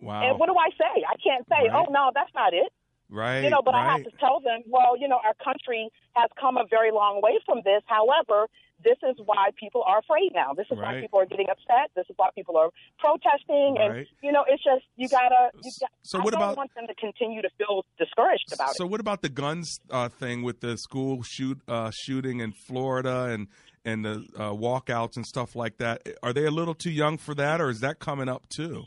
Wow. 0.00 0.22
And 0.24 0.38
what 0.38 0.46
do 0.48 0.56
I 0.56 0.70
say? 0.70 1.04
I 1.06 1.16
can't 1.22 1.46
say, 1.48 1.68
Right. 1.68 1.86
"Oh 1.86 1.90
no, 1.92 2.10
that's 2.14 2.32
not 2.34 2.54
it." 2.54 2.72
Right. 3.10 3.40
you 3.42 3.50
know, 3.50 3.60
but 3.64 3.74
I 3.74 3.84
have 3.92 4.04
to 4.04 4.10
tell 4.18 4.40
them, 4.40 4.62
well, 4.68 4.96
you 4.96 5.08
know, 5.08 5.18
our 5.24 5.34
country 5.42 5.88
has 6.14 6.30
come 6.40 6.56
a 6.56 6.64
very 6.68 6.90
long 6.92 7.20
way 7.22 7.38
from 7.44 7.58
this. 7.64 7.82
However, 7.86 8.46
this 8.82 8.96
is 9.02 9.16
why 9.26 9.50
people 9.58 9.82
are 9.86 9.98
afraid 9.98 10.30
now. 10.34 10.54
This 10.54 10.66
is 10.70 10.78
Right. 10.78 10.94
why 10.94 11.00
people 11.02 11.20
are 11.20 11.26
getting 11.26 11.50
upset. 11.50 11.90
This 11.94 12.06
is 12.08 12.14
why 12.16 12.30
people 12.34 12.56
are 12.56 12.70
protesting, 12.98 13.74
Right. 13.78 13.90
and 13.98 14.06
you 14.22 14.32
know, 14.32 14.44
it's 14.48 14.62
just 14.64 14.84
you 14.96 15.08
gotta. 15.08 15.50
You 15.62 15.70
got, 15.80 15.90
So 16.02 16.18
I 16.18 16.22
what 16.24 16.32
don't 16.32 16.42
about- 16.42 16.56
want 16.56 16.74
them 16.74 16.86
to 16.86 16.94
continue 16.94 17.42
to 17.42 17.50
feel 17.58 17.84
discouraged 17.98 18.52
about 18.54 18.68
So 18.68 18.70
it. 18.72 18.76
So, 18.78 18.86
what 18.86 19.00
about 19.00 19.20
the 19.22 19.28
guns 19.28 19.80
uh, 19.90 20.08
thing 20.08 20.42
with 20.42 20.60
the 20.60 20.78
school 20.78 21.22
shoot 21.22 21.60
uh, 21.68 21.90
shooting 21.92 22.40
in 22.40 22.52
Florida 22.52 23.24
and 23.24 23.48
and 23.84 24.04
the 24.04 24.26
uh, 24.36 24.50
walkouts 24.52 25.16
and 25.16 25.26
stuff 25.26 25.54
like 25.54 25.76
that? 25.78 26.06
Are 26.22 26.32
they 26.32 26.44
a 26.46 26.50
little 26.50 26.74
too 26.74 26.90
young 26.90 27.18
for 27.18 27.34
that, 27.34 27.60
or 27.60 27.68
is 27.70 27.80
that 27.80 27.98
coming 27.98 28.28
up 28.28 28.48
too? 28.48 28.84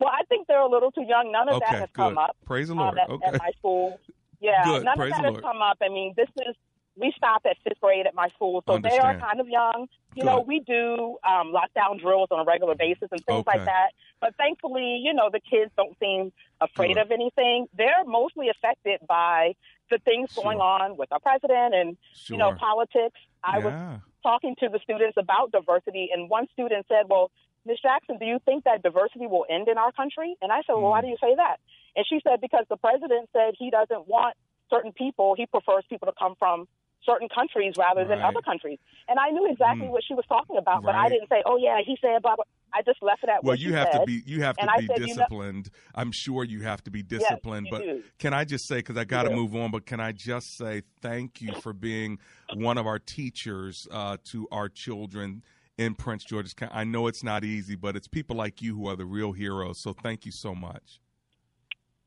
Well, 0.00 0.10
I 0.12 0.24
think 0.28 0.46
they're 0.48 0.60
a 0.60 0.68
little 0.68 0.90
too 0.90 1.04
young. 1.08 1.30
None 1.32 1.48
of 1.48 1.56
Okay, 1.56 1.66
that 1.70 1.80
has 1.80 1.88
come 1.94 2.18
up. 2.18 2.36
Praise 2.46 2.68
the 2.68 2.72
um, 2.74 2.78
Lord. 2.80 2.98
at, 2.98 3.10
Okay. 3.10 3.26
at 3.26 3.38
my 3.38 3.50
school. 3.58 4.00
Yeah, 4.40 4.64
Good. 4.64 4.84
none 4.84 4.96
Praise 4.96 5.12
of 5.16 5.22
that 5.22 5.32
has 5.34 5.40
come 5.42 5.62
up. 5.62 5.78
I 5.82 5.88
mean, 5.88 6.14
this 6.16 6.28
is 6.46 6.54
we 6.96 7.12
stop 7.16 7.42
at 7.44 7.56
fifth 7.64 7.80
grade 7.80 8.06
at 8.06 8.14
my 8.14 8.28
school, 8.28 8.62
so 8.68 8.78
they 8.78 8.98
are 8.98 9.18
kind 9.18 9.40
of 9.40 9.48
young. 9.48 9.88
You 10.14 10.24
know, 10.24 10.44
we 10.46 10.60
do 10.60 11.18
um, 11.28 11.52
lockdown 11.52 12.00
drills 12.00 12.28
on 12.30 12.38
a 12.38 12.44
regular 12.44 12.76
basis 12.76 13.08
and 13.10 13.20
things 13.24 13.40
Okay. 13.40 13.58
like 13.58 13.64
that. 13.64 13.88
But 14.20 14.36
thankfully, 14.36 15.00
you 15.02 15.12
know, 15.12 15.28
the 15.32 15.40
kids 15.40 15.72
don't 15.76 15.98
seem 15.98 16.32
afraid 16.60 16.94
Good. 16.94 16.98
of 16.98 17.10
anything. 17.10 17.66
They're 17.76 18.04
mostly 18.06 18.48
affected 18.48 19.00
by 19.08 19.54
the 19.90 19.98
things 20.04 20.28
going 20.36 20.58
on 20.60 20.96
with 20.96 21.10
our 21.10 21.18
president 21.20 21.74
and 21.74 21.96
you 22.28 22.36
know 22.36 22.54
politics. 22.54 23.18
I 23.42 23.58
was 23.58 24.00
talking 24.22 24.54
to 24.60 24.68
the 24.68 24.78
students 24.82 25.16
about 25.18 25.50
diversity, 25.50 26.10
and 26.12 26.30
one 26.30 26.46
student 26.52 26.86
said, 26.88 27.06
"Well, 27.08 27.30
Ms. 27.66 27.78
Jackson, 27.82 28.18
do 28.18 28.26
you 28.26 28.38
think 28.44 28.64
that 28.64 28.82
diversity 28.82 29.26
will 29.26 29.46
end 29.48 29.68
in 29.68 29.78
our 29.78 29.92
country?" 29.92 30.36
And 30.42 30.52
I 30.52 30.58
said, 30.66 30.74
"Well, 30.74 30.90
why 30.90 31.00
Mm. 31.00 31.04
do 31.04 31.08
you 31.08 31.16
say 31.20 31.34
that?" 31.34 31.60
And 31.96 32.06
she 32.06 32.20
said, 32.20 32.40
"Because 32.40 32.66
the 32.68 32.76
president 32.76 33.30
said 33.32 33.54
he 33.58 33.70
doesn't 33.70 34.06
want 34.06 34.36
certain 34.70 34.92
people. 34.92 35.34
He 35.34 35.46
prefers 35.46 35.84
people 35.88 36.06
to 36.06 36.14
come 36.18 36.34
from 36.36 36.66
certain 37.04 37.28
countries 37.28 37.74
rather 37.76 38.04
than 38.04 38.18
Right. 38.18 38.28
other 38.28 38.42
countries." 38.42 38.78
And 39.08 39.18
I 39.18 39.30
knew 39.30 39.46
exactly 39.50 39.88
Mm. 39.88 39.92
what 39.92 40.04
she 40.04 40.14
was 40.14 40.26
talking 40.26 40.56
about, 40.56 40.82
but 40.82 40.94
I 40.94 41.08
didn't 41.08 41.28
say, 41.28 41.42
"Oh 41.46 41.56
yeah, 41.56 41.80
he 41.80 41.96
said 42.00 42.22
blah 42.22 42.36
blah." 42.36 42.44
I 42.76 42.82
just 42.82 43.00
left 43.02 43.22
it 43.22 43.28
at 43.28 43.44
Well, 43.44 43.52
what 43.52 43.60
you 43.60 43.72
have 43.74 43.92
said. 43.92 44.00
to 44.00 44.06
be 44.06 44.22
you 44.26 44.42
have 44.42 44.56
to 44.56 44.68
I 44.68 44.78
be 44.78 44.86
said, 44.88 44.96
you 44.98 45.02
know- 45.02 45.06
disciplined. 45.06 45.70
I'm 45.94 46.10
sure 46.10 46.42
you 46.42 46.62
have 46.62 46.82
to 46.84 46.90
be 46.90 47.02
disciplined. 47.04 47.66
you 47.66 47.70
but 47.70 47.82
do. 47.82 48.02
can 48.18 48.34
I 48.34 48.44
just 48.44 48.66
say 48.66 48.76
because 48.78 48.96
I 48.96 49.04
got 49.04 49.22
to 49.24 49.30
move 49.30 49.54
on, 49.54 49.70
but 49.70 49.86
can 49.86 50.00
I 50.00 50.10
just 50.10 50.56
say 50.56 50.82
thank 51.00 51.40
you 51.40 51.54
for 51.54 51.72
being 51.72 52.18
one 52.52 52.76
of 52.76 52.86
our 52.86 52.98
teachers 52.98 53.86
uh, 53.92 54.16
to 54.32 54.48
our 54.50 54.68
children 54.68 55.44
in 55.78 55.94
Prince 55.94 56.24
George's 56.24 56.54
County. 56.54 56.72
I 56.74 56.84
know 56.84 57.06
it's 57.06 57.24
not 57.24 57.44
easy, 57.44 57.74
but 57.74 57.96
it's 57.96 58.08
people 58.08 58.36
like 58.36 58.62
you 58.62 58.74
who 58.76 58.88
are 58.88 58.96
the 58.96 59.06
real 59.06 59.32
heroes. 59.32 59.82
So 59.82 59.92
thank 59.92 60.24
you 60.24 60.32
so 60.32 60.54
much. 60.54 61.00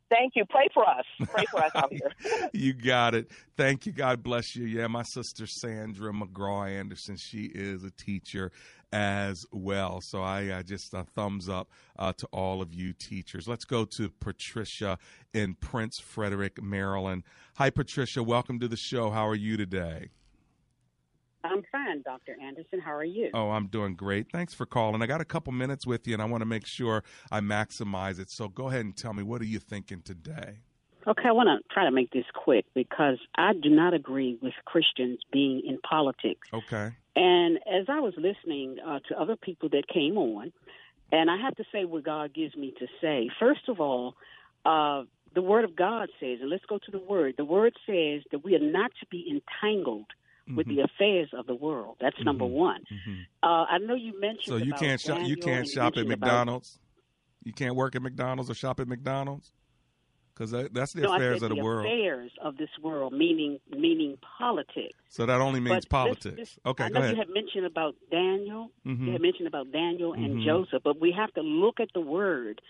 Thank 0.10 0.34
you. 0.36 0.46
Pray 0.50 0.68
for 0.74 0.88
us. 0.88 1.04
Pray 1.28 1.44
for 1.52 1.64
us 1.64 1.72
out 1.76 1.92
here. 1.92 2.50
you 2.54 2.74
got 2.74 3.14
it. 3.14 3.30
Thank 3.58 3.86
you. 3.86 3.92
God 3.92 4.24
bless 4.24 4.56
you. 4.56 4.66
Yeah, 4.66 4.88
my 4.88 5.04
sister 5.04 5.46
Sandra 5.46 6.14
McGraw 6.14 6.70
Anderson, 6.70 7.18
she 7.18 7.52
is 7.54 7.84
a 7.84 7.92
teacher 7.92 8.52
as 8.94 9.46
well. 9.52 10.00
So 10.02 10.22
I 10.22 10.48
uh, 10.48 10.64
just 10.64 10.94
a 10.94 11.04
thumbs 11.04 11.50
up 11.50 11.70
uh, 12.00 12.14
to 12.14 12.28
all 12.32 12.62
of 12.62 12.74
you 12.74 12.94
teachers. 12.94 13.48
Let's 13.48 13.66
go 13.66 13.86
to 13.98 14.10
Patricia 14.22 14.98
in 15.34 15.56
Prince 15.56 16.00
Frederick, 16.00 16.62
Maryland. 16.62 17.24
Hi, 17.58 17.70
Patricia. 17.70 18.24
Welcome 18.24 18.60
to 18.62 18.70
the 18.70 18.78
show. 18.78 19.10
How 19.10 19.28
are 19.28 19.36
you 19.36 19.58
today? 19.58 20.12
I'm 21.44 21.64
fine, 21.72 22.02
Dr. 22.02 22.36
Anderson. 22.42 22.80
How 22.80 22.94
are 22.94 23.04
you? 23.04 23.30
Oh, 23.34 23.52
I'm 23.52 23.68
doing 23.68 23.96
great. 23.96 24.32
Thanks 24.32 24.54
for 24.54 24.66
calling. 24.66 25.02
I 25.02 25.06
got 25.06 25.22
a 25.22 25.26
couple 25.26 25.54
minutes 25.54 25.86
with 25.86 26.08
you, 26.08 26.14
and 26.14 26.22
I 26.22 26.26
want 26.26 26.42
to 26.42 26.46
make 26.46 26.66
sure 26.66 27.04
I 27.32 27.40
maximize 27.40 28.20
it. 28.20 28.30
So 28.30 28.48
go 28.48 28.68
ahead 28.70 28.86
and 28.86 28.96
tell 28.96 29.14
me, 29.14 29.24
what 29.24 29.42
are 29.42 29.46
you 29.46 29.60
thinking 29.60 30.02
today? 30.02 30.60
Okay, 31.08 31.30
I 31.30 31.32
want 31.32 31.48
to 31.48 31.74
try 31.74 31.86
to 31.86 31.92
make 31.92 32.12
this 32.12 32.26
quick 32.34 32.66
because 32.74 33.18
I 33.36 33.54
do 33.54 33.70
not 33.70 33.94
agree 33.94 34.38
with 34.42 34.54
Christians 34.66 35.20
being 35.32 35.62
in 35.66 35.80
politics. 35.80 36.50
Okay. 36.54 36.92
And 37.16 37.58
as 37.58 37.86
I 37.88 38.02
was 38.02 38.14
listening 38.18 38.78
uh, 38.86 39.00
to 39.08 39.20
other 39.20 39.38
people 39.38 39.70
that 39.70 39.88
came 39.88 40.18
on, 40.18 40.52
and 41.12 41.32
I 41.32 41.38
have 41.38 41.56
to 41.56 41.64
say 41.72 41.86
what 41.86 42.04
God 42.04 42.34
gives 42.34 42.56
me 42.58 42.74
to 42.80 42.88
say. 43.00 43.30
First 43.40 43.70
of 43.70 43.80
all, 43.80 44.16
uh, 44.66 45.04
the 45.34 45.42
Word 45.42 45.64
of 45.64 45.76
God 45.76 46.10
says, 46.20 46.40
and 46.42 46.50
let's 46.50 46.66
go 46.66 46.78
to 46.78 46.92
the 46.92 47.00
Word. 47.00 47.36
The 47.38 47.46
Word 47.46 47.74
says 47.86 48.24
that 48.32 48.44
we 48.44 48.56
are 48.56 48.60
not 48.60 48.92
to 49.00 49.06
be 49.10 49.26
entangled 49.32 50.08
with 50.56 50.68
Mm-hmm. 50.68 50.76
the 50.78 50.84
affairs 50.84 51.30
of 51.34 51.46
the 51.48 51.56
world. 51.56 51.98
That's 52.00 52.16
number 52.24 52.46
one. 52.46 52.82
Uh, 53.44 53.66
I 53.70 53.78
know 53.80 53.96
you 53.96 54.20
mentioned. 54.20 54.46
So 54.46 54.58
you 54.58 54.74
can't 54.74 55.00
shop. 55.02 55.20
You 55.24 55.36
can't 55.38 55.68
shop 55.68 55.94
at 55.94 55.96
mentioned 55.98 56.14
about- 56.14 56.26
McDonald's. 56.28 56.80
You 57.44 57.54
can't 57.54 57.76
work 57.76 57.96
at 57.96 58.02
McDonald's 58.02 58.50
or 58.50 58.54
shop 58.56 58.80
at 58.80 58.88
McDonald's 58.88 59.54
because 60.34 60.52
that, 60.52 60.74
that's 60.74 60.92
the 60.94 61.02
no, 61.02 61.16
affairs 61.16 61.42
of 61.42 61.50
the 61.50 61.56
world. 61.56 61.86
affairs 61.86 62.32
of 62.42 62.58
this 62.58 62.70
world, 62.82 63.14
meaning 63.14 63.60
meaning 63.70 64.18
politics. 64.38 64.98
So 65.10 65.26
that 65.26 65.40
only 65.40 65.60
means 65.62 65.86
But 65.86 65.90
politics. 65.90 66.36
this- 66.36 66.60
okay, 66.66 66.84
I 66.86 66.90
go 66.90 66.96
know 66.96 67.00
ahead. 67.02 67.12
you 67.16 67.18
had 67.20 67.30
mentioned 67.30 67.66
about 67.66 67.96
Daniel. 68.12 68.72
Mhm. 68.86 69.06
You 69.06 69.12
had 69.14 69.22
mentioned 69.22 69.48
about 69.48 69.72
Daniel 69.72 70.14
and 70.14 70.38
Mhm. 70.38 70.46
Joseph, 70.46 70.84
but 70.84 71.00
we 71.00 71.12
have 71.14 71.34
to 71.36 71.42
look 71.42 71.80
at 71.80 71.90
the 71.94 72.02
word. 72.02 72.62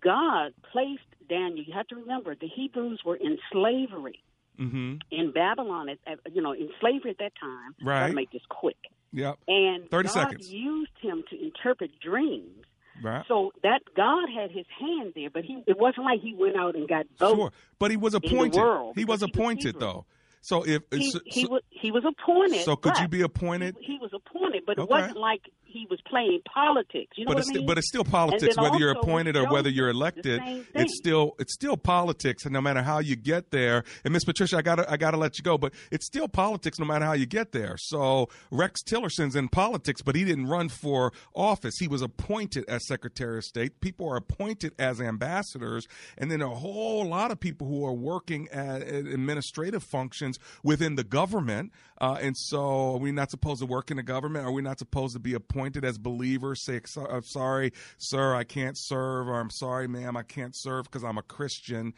God 0.00 0.52
placed 0.72 1.02
Daniel. 1.28 1.64
You 1.64 1.72
have 1.74 1.88
to 1.88 1.96
remember 1.96 2.34
the 2.36 2.46
Hebrews 2.46 3.00
were 3.04 3.16
in 3.16 3.38
slavery 3.50 4.22
mm-hmm. 4.58 4.96
in 5.10 5.32
Babylon. 5.32 5.88
At, 5.88 5.98
at, 6.06 6.34
you 6.34 6.42
know, 6.42 6.52
in 6.52 6.68
slavery 6.80 7.10
at 7.10 7.18
that 7.18 7.32
time. 7.40 7.74
Right. 7.82 8.08
to 8.08 8.14
make 8.14 8.30
this 8.30 8.42
quick. 8.48 8.76
Yep. 9.12 9.38
And 9.48 9.90
30 9.90 10.08
God 10.08 10.12
seconds. 10.12 10.52
used 10.52 10.92
him 11.00 11.24
to 11.30 11.42
interpret 11.42 11.90
dreams. 12.00 12.64
Right. 13.02 13.24
So 13.28 13.52
that 13.62 13.80
God 13.96 14.28
had 14.34 14.50
His 14.50 14.66
hand 14.78 15.12
there, 15.14 15.30
but 15.30 15.44
he 15.44 15.62
it 15.66 15.78
wasn't 15.78 16.04
like 16.04 16.20
he 16.20 16.34
went 16.34 16.56
out 16.56 16.74
and 16.74 16.88
got 16.88 17.06
votes. 17.18 17.36
Sure, 17.36 17.52
but 17.78 17.90
he 17.90 17.96
was 17.96 18.12
the 18.12 18.18
appointed. 18.18 18.60
world 18.60 18.94
he 18.96 19.04
was 19.04 19.20
because 19.20 19.20
he 19.20 19.24
was 19.24 19.36
appointed 19.36 19.80
though. 19.80 20.04
So 20.40 20.64
if 20.66 20.82
He, 20.90 21.10
so, 21.10 21.20
he 21.24 21.46
was 21.46 21.62
he 21.70 21.92
was 21.92 22.04
appointed. 22.04 22.64
so 22.64 22.74
could 22.74 22.98
you 22.98 23.08
be 23.08 23.22
appointed? 23.22 23.76
He, 23.80 23.92
he 23.92 23.98
was 24.00 24.10
appointed, 24.12 24.64
but 24.66 24.78
it 24.78 24.88
wasn't 24.88 25.16
like 25.16 25.42
he 25.68 25.86
was 25.90 26.00
playing 26.08 26.40
politics. 26.52 27.16
You 27.16 27.24
know 27.24 27.30
but 27.30 27.36
what 27.36 27.40
it's 27.40 27.48
I 27.48 27.52
still, 27.52 27.60
mean? 27.62 27.66
but 27.66 27.78
it's 27.78 27.88
still 27.88 28.04
politics 28.04 28.56
whether 28.56 28.78
you're 28.78 28.92
appointed 28.92 29.36
or 29.36 29.48
whether 29.48 29.68
you're 29.68 29.90
elected. 29.90 30.40
It's 30.74 30.96
still 30.96 31.34
it's 31.38 31.54
still 31.54 31.76
politics, 31.76 32.44
and 32.44 32.52
no 32.52 32.60
matter 32.60 32.82
how 32.82 32.98
you 33.00 33.16
get 33.16 33.50
there. 33.50 33.84
And 34.04 34.12
Miss 34.12 34.24
Patricia, 34.24 34.56
I 34.56 34.62
gotta 34.62 34.90
I 34.90 34.96
gotta 34.96 35.16
let 35.16 35.38
you 35.38 35.44
go, 35.44 35.58
but 35.58 35.74
it's 35.90 36.06
still 36.06 36.28
politics 36.28 36.78
no 36.78 36.86
matter 36.86 37.04
how 37.04 37.12
you 37.12 37.26
get 37.26 37.52
there. 37.52 37.76
So 37.78 38.28
Rex 38.50 38.82
Tillerson's 38.82 39.36
in 39.36 39.48
politics, 39.48 40.02
but 40.02 40.14
he 40.14 40.24
didn't 40.24 40.46
run 40.46 40.68
for 40.68 41.12
office. 41.34 41.76
He 41.78 41.88
was 41.88 42.02
appointed 42.02 42.64
as 42.68 42.86
Secretary 42.86 43.38
of 43.38 43.44
State. 43.44 43.80
People 43.80 44.08
are 44.08 44.16
appointed 44.16 44.74
as 44.78 45.00
ambassadors, 45.00 45.86
and 46.16 46.30
then 46.30 46.40
a 46.40 46.48
whole 46.48 47.06
lot 47.06 47.30
of 47.30 47.38
people 47.38 47.66
who 47.66 47.84
are 47.84 47.92
working 47.92 48.48
at 48.48 48.82
administrative 48.82 49.82
functions 49.82 50.38
within 50.62 50.94
the 50.94 51.04
government. 51.04 51.72
Uh, 52.00 52.16
and 52.20 52.36
so, 52.36 52.94
are 52.94 52.98
we 52.98 53.12
not 53.12 53.30
supposed 53.30 53.60
to 53.60 53.66
work 53.66 53.90
in 53.90 53.96
the 53.96 54.02
government? 54.02 54.46
Are 54.46 54.52
we 54.52 54.62
not 54.62 54.78
supposed 54.78 55.14
to 55.14 55.20
be 55.20 55.34
appointed 55.34 55.84
as 55.84 55.98
believers? 55.98 56.62
Say, 56.62 56.80
I'm 57.10 57.22
sorry, 57.22 57.72
sir, 57.98 58.34
I 58.34 58.44
can't 58.44 58.76
serve, 58.78 59.28
or 59.28 59.40
I'm 59.40 59.50
sorry, 59.50 59.88
ma'am, 59.88 60.16
I 60.16 60.22
can't 60.22 60.54
serve 60.54 60.84
because 60.84 61.02
I'm 61.02 61.18
a 61.18 61.22
Christian. 61.22 61.94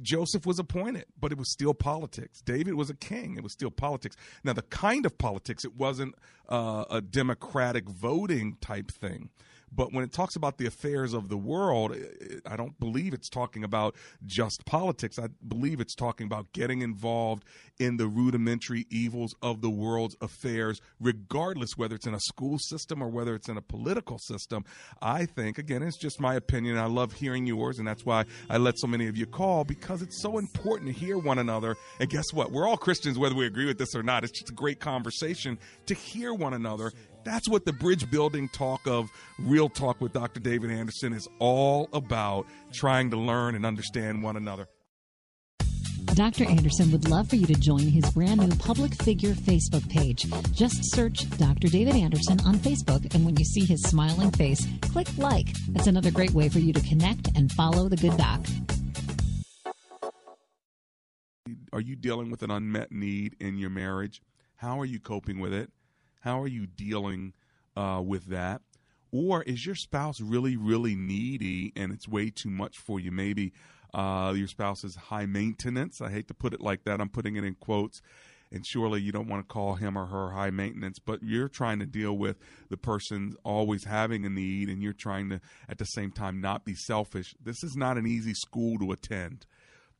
Joseph 0.00 0.46
was 0.46 0.58
appointed, 0.58 1.06
but 1.18 1.32
it 1.32 1.38
was 1.38 1.50
still 1.50 1.74
politics. 1.74 2.40
David 2.40 2.74
was 2.74 2.90
a 2.90 2.94
king. 2.94 3.36
It 3.36 3.42
was 3.42 3.52
still 3.52 3.70
politics. 3.70 4.16
Now, 4.44 4.52
the 4.52 4.62
kind 4.62 5.06
of 5.06 5.18
politics, 5.18 5.64
it 5.64 5.76
wasn't 5.76 6.14
uh, 6.48 6.84
a 6.90 7.00
democratic 7.00 7.88
voting 7.88 8.56
type 8.60 8.90
thing. 8.90 9.30
But 9.74 9.92
when 9.92 10.04
it 10.04 10.12
talks 10.12 10.36
about 10.36 10.58
the 10.58 10.66
affairs 10.66 11.14
of 11.14 11.28
the 11.28 11.36
world, 11.36 11.96
I 12.46 12.56
don't 12.56 12.78
believe 12.78 13.14
it's 13.14 13.28
talking 13.28 13.64
about 13.64 13.96
just 14.26 14.64
politics. 14.66 15.18
I 15.18 15.28
believe 15.46 15.80
it's 15.80 15.94
talking 15.94 16.26
about 16.26 16.52
getting 16.52 16.82
involved 16.82 17.44
in 17.78 17.96
the 17.96 18.06
rudimentary 18.06 18.86
evils 18.90 19.34
of 19.42 19.62
the 19.62 19.70
world's 19.70 20.16
affairs, 20.20 20.80
regardless 21.00 21.70
whether 21.76 21.94
it's 21.94 22.06
in 22.06 22.14
a 22.14 22.20
school 22.20 22.58
system 22.58 23.02
or 23.02 23.08
whether 23.08 23.34
it's 23.34 23.48
in 23.48 23.56
a 23.56 23.62
political 23.62 24.18
system. 24.18 24.64
I 25.00 25.26
think, 25.26 25.58
again, 25.58 25.82
it's 25.82 25.98
just 25.98 26.20
my 26.20 26.34
opinion. 26.34 26.78
I 26.78 26.86
love 26.86 27.12
hearing 27.12 27.46
yours, 27.46 27.78
and 27.78 27.88
that's 27.88 28.04
why 28.04 28.24
I 28.50 28.58
let 28.58 28.78
so 28.78 28.86
many 28.86 29.06
of 29.08 29.16
you 29.16 29.26
call 29.26 29.64
because 29.64 30.02
it's 30.02 30.20
so 30.20 30.38
important 30.38 30.92
to 30.92 30.98
hear 30.98 31.18
one 31.18 31.38
another. 31.38 31.76
And 31.98 32.10
guess 32.10 32.32
what? 32.32 32.52
We're 32.52 32.68
all 32.68 32.76
Christians, 32.76 33.18
whether 33.18 33.34
we 33.34 33.46
agree 33.46 33.66
with 33.66 33.78
this 33.78 33.94
or 33.94 34.02
not. 34.02 34.24
It's 34.24 34.38
just 34.38 34.50
a 34.50 34.54
great 34.54 34.80
conversation 34.80 35.58
to 35.86 35.94
hear 35.94 36.34
one 36.34 36.54
another. 36.54 36.92
That's 37.24 37.48
what 37.48 37.64
the 37.64 37.72
bridge 37.72 38.10
building 38.10 38.48
talk 38.48 38.86
of 38.86 39.10
Real 39.38 39.68
Talk 39.68 40.00
with 40.00 40.12
Dr. 40.12 40.40
David 40.40 40.70
Anderson 40.70 41.12
is 41.12 41.28
all 41.38 41.88
about 41.92 42.46
trying 42.72 43.10
to 43.10 43.16
learn 43.16 43.54
and 43.54 43.64
understand 43.64 44.22
one 44.22 44.36
another. 44.36 44.68
Dr. 46.14 46.44
Anderson 46.44 46.90
would 46.90 47.08
love 47.08 47.28
for 47.30 47.36
you 47.36 47.46
to 47.46 47.54
join 47.54 47.80
his 47.80 48.04
brand 48.10 48.40
new 48.40 48.54
public 48.56 48.94
figure 49.02 49.32
Facebook 49.32 49.88
page. 49.88 50.26
Just 50.52 50.92
search 50.92 51.28
Dr. 51.38 51.68
David 51.68 51.94
Anderson 51.94 52.38
on 52.44 52.56
Facebook, 52.56 53.14
and 53.14 53.24
when 53.24 53.36
you 53.36 53.44
see 53.44 53.64
his 53.64 53.82
smiling 53.82 54.30
face, 54.32 54.66
click 54.82 55.06
like. 55.16 55.46
That's 55.68 55.86
another 55.86 56.10
great 56.10 56.32
way 56.32 56.48
for 56.48 56.58
you 56.58 56.72
to 56.72 56.80
connect 56.80 57.28
and 57.36 57.50
follow 57.52 57.88
the 57.88 57.96
good 57.96 58.16
doc. 58.16 58.40
Are 61.72 61.80
you 61.80 61.96
dealing 61.96 62.30
with 62.30 62.42
an 62.42 62.50
unmet 62.50 62.92
need 62.92 63.36
in 63.40 63.56
your 63.56 63.70
marriage? 63.70 64.20
How 64.56 64.78
are 64.80 64.84
you 64.84 65.00
coping 65.00 65.40
with 65.40 65.54
it? 65.54 65.70
How 66.22 66.40
are 66.40 66.48
you 66.48 66.66
dealing 66.66 67.32
uh, 67.76 68.00
with 68.04 68.26
that? 68.26 68.62
Or 69.10 69.42
is 69.42 69.66
your 69.66 69.74
spouse 69.74 70.20
really, 70.20 70.56
really 70.56 70.94
needy 70.94 71.72
and 71.76 71.92
it's 71.92 72.08
way 72.08 72.30
too 72.30 72.48
much 72.48 72.78
for 72.78 73.00
you? 73.00 73.10
Maybe 73.10 73.52
uh, 73.92 74.32
your 74.34 74.46
spouse 74.46 74.84
is 74.84 74.94
high 74.94 75.26
maintenance. 75.26 76.00
I 76.00 76.10
hate 76.10 76.28
to 76.28 76.34
put 76.34 76.54
it 76.54 76.60
like 76.60 76.84
that. 76.84 77.00
I'm 77.00 77.08
putting 77.08 77.36
it 77.36 77.44
in 77.44 77.54
quotes. 77.56 78.00
And 78.52 78.64
surely 78.66 79.00
you 79.00 79.12
don't 79.12 79.28
want 79.28 79.46
to 79.46 79.52
call 79.52 79.74
him 79.74 79.96
or 79.96 80.06
her 80.06 80.30
high 80.30 80.50
maintenance, 80.50 80.98
but 80.98 81.22
you're 81.22 81.48
trying 81.48 81.78
to 81.78 81.86
deal 81.86 82.16
with 82.16 82.36
the 82.68 82.76
person 82.76 83.34
always 83.44 83.84
having 83.84 84.24
a 84.24 84.30
need 84.30 84.68
and 84.68 84.82
you're 84.82 84.92
trying 84.92 85.30
to, 85.30 85.40
at 85.68 85.78
the 85.78 85.86
same 85.86 86.12
time, 86.12 86.40
not 86.40 86.64
be 86.64 86.74
selfish. 86.74 87.34
This 87.42 87.64
is 87.64 87.74
not 87.76 87.96
an 87.96 88.06
easy 88.06 88.34
school 88.34 88.78
to 88.78 88.92
attend. 88.92 89.46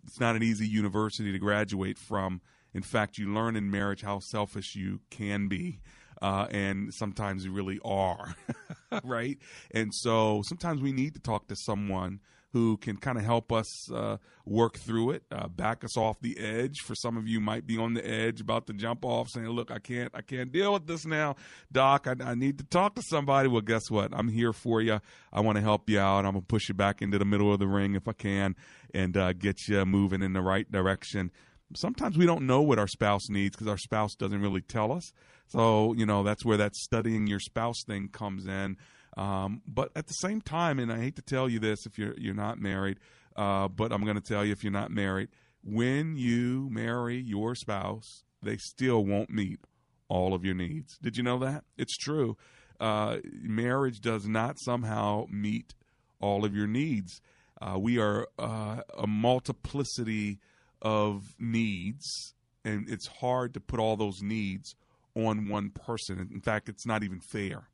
It's 0.04 0.20
not 0.20 0.36
an 0.36 0.42
easy 0.42 0.66
university 0.66 1.32
to 1.32 1.38
graduate 1.38 1.98
from. 1.98 2.42
In 2.74 2.82
fact, 2.82 3.18
you 3.18 3.32
learn 3.32 3.56
in 3.56 3.70
marriage 3.70 4.02
how 4.02 4.18
selfish 4.18 4.74
you 4.74 5.00
can 5.10 5.48
be. 5.48 5.80
Uh, 6.22 6.46
and 6.52 6.94
sometimes 6.94 7.44
you 7.44 7.52
really 7.52 7.80
are, 7.84 8.36
right? 9.04 9.38
And 9.72 9.92
so 9.92 10.42
sometimes 10.46 10.80
we 10.80 10.92
need 10.92 11.14
to 11.14 11.20
talk 11.20 11.48
to 11.48 11.56
someone 11.56 12.20
who 12.52 12.76
can 12.76 12.96
kind 12.96 13.16
of 13.16 13.24
help 13.24 13.50
us 13.50 13.90
uh, 13.90 14.18
work 14.44 14.76
through 14.76 15.10
it, 15.10 15.24
uh, 15.32 15.48
back 15.48 15.82
us 15.84 15.96
off 15.96 16.20
the 16.20 16.38
edge. 16.38 16.76
For 16.84 16.94
some 16.94 17.16
of 17.16 17.26
you, 17.26 17.40
might 17.40 17.66
be 17.66 17.78
on 17.78 17.94
the 17.94 18.06
edge, 18.06 18.40
about 18.40 18.66
to 18.66 18.72
jump 18.72 19.04
off, 19.04 19.28
saying, 19.30 19.48
"Look, 19.48 19.70
I 19.70 19.78
can't, 19.78 20.12
I 20.14 20.20
can't 20.20 20.52
deal 20.52 20.74
with 20.74 20.86
this 20.86 21.06
now, 21.06 21.36
Doc. 21.72 22.06
I, 22.06 22.14
I 22.22 22.34
need 22.34 22.58
to 22.58 22.64
talk 22.64 22.94
to 22.96 23.02
somebody." 23.02 23.48
Well, 23.48 23.62
guess 23.62 23.90
what? 23.90 24.12
I'm 24.14 24.28
here 24.28 24.52
for 24.52 24.80
you. 24.80 25.00
I 25.32 25.40
want 25.40 25.56
to 25.56 25.62
help 25.62 25.88
you 25.88 25.98
out. 25.98 26.26
I'm 26.26 26.32
gonna 26.32 26.42
push 26.42 26.68
you 26.68 26.74
back 26.74 27.02
into 27.02 27.18
the 27.18 27.24
middle 27.24 27.52
of 27.52 27.58
the 27.58 27.66
ring 27.66 27.94
if 27.94 28.06
I 28.06 28.12
can, 28.12 28.54
and 28.94 29.16
uh, 29.16 29.32
get 29.32 29.66
you 29.66 29.84
moving 29.86 30.22
in 30.22 30.34
the 30.34 30.42
right 30.42 30.70
direction. 30.70 31.30
Sometimes 31.74 32.18
we 32.18 32.26
don't 32.26 32.46
know 32.46 32.60
what 32.60 32.78
our 32.78 32.86
spouse 32.86 33.30
needs 33.30 33.56
because 33.56 33.66
our 33.66 33.78
spouse 33.78 34.14
doesn't 34.14 34.42
really 34.42 34.60
tell 34.60 34.92
us. 34.92 35.10
So 35.52 35.92
you 35.92 36.06
know 36.06 36.22
that's 36.22 36.44
where 36.44 36.56
that 36.56 36.74
studying 36.74 37.26
your 37.26 37.40
spouse 37.40 37.82
thing 37.86 38.08
comes 38.08 38.46
in. 38.46 38.76
Um, 39.16 39.60
but 39.66 39.90
at 39.94 40.06
the 40.06 40.14
same 40.14 40.40
time, 40.40 40.78
and 40.78 40.90
I 40.90 40.98
hate 40.98 41.16
to 41.16 41.22
tell 41.22 41.48
you 41.48 41.58
this 41.58 41.84
if 41.84 41.98
you're 41.98 42.14
you're 42.18 42.34
not 42.34 42.58
married, 42.58 42.98
uh, 43.36 43.68
but 43.68 43.92
I'm 43.92 44.04
going 44.04 44.16
to 44.16 44.22
tell 44.22 44.44
you 44.44 44.52
if 44.52 44.64
you're 44.64 44.72
not 44.72 44.90
married, 44.90 45.28
when 45.62 46.16
you 46.16 46.68
marry 46.70 47.18
your 47.20 47.54
spouse, 47.54 48.24
they 48.42 48.56
still 48.56 49.04
won't 49.04 49.28
meet 49.28 49.60
all 50.08 50.32
of 50.32 50.44
your 50.44 50.54
needs. 50.54 50.96
Did 51.02 51.18
you 51.18 51.22
know 51.22 51.38
that? 51.40 51.64
It's 51.76 51.96
true. 51.96 52.36
Uh, 52.80 53.18
marriage 53.42 54.00
does 54.00 54.26
not 54.26 54.58
somehow 54.58 55.26
meet 55.30 55.74
all 56.20 56.44
of 56.44 56.56
your 56.56 56.66
needs. 56.66 57.20
Uh, 57.60 57.78
we 57.78 57.98
are 57.98 58.26
uh, 58.38 58.80
a 58.98 59.06
multiplicity 59.06 60.38
of 60.80 61.22
needs, 61.38 62.34
and 62.64 62.88
it's 62.88 63.06
hard 63.06 63.54
to 63.54 63.60
put 63.60 63.78
all 63.78 63.96
those 63.96 64.22
needs 64.22 64.74
on 65.14 65.48
one 65.48 65.70
person. 65.70 66.28
In 66.32 66.40
fact, 66.40 66.68
it's 66.68 66.86
not 66.86 67.02
even 67.02 67.20
fair. 67.20 67.68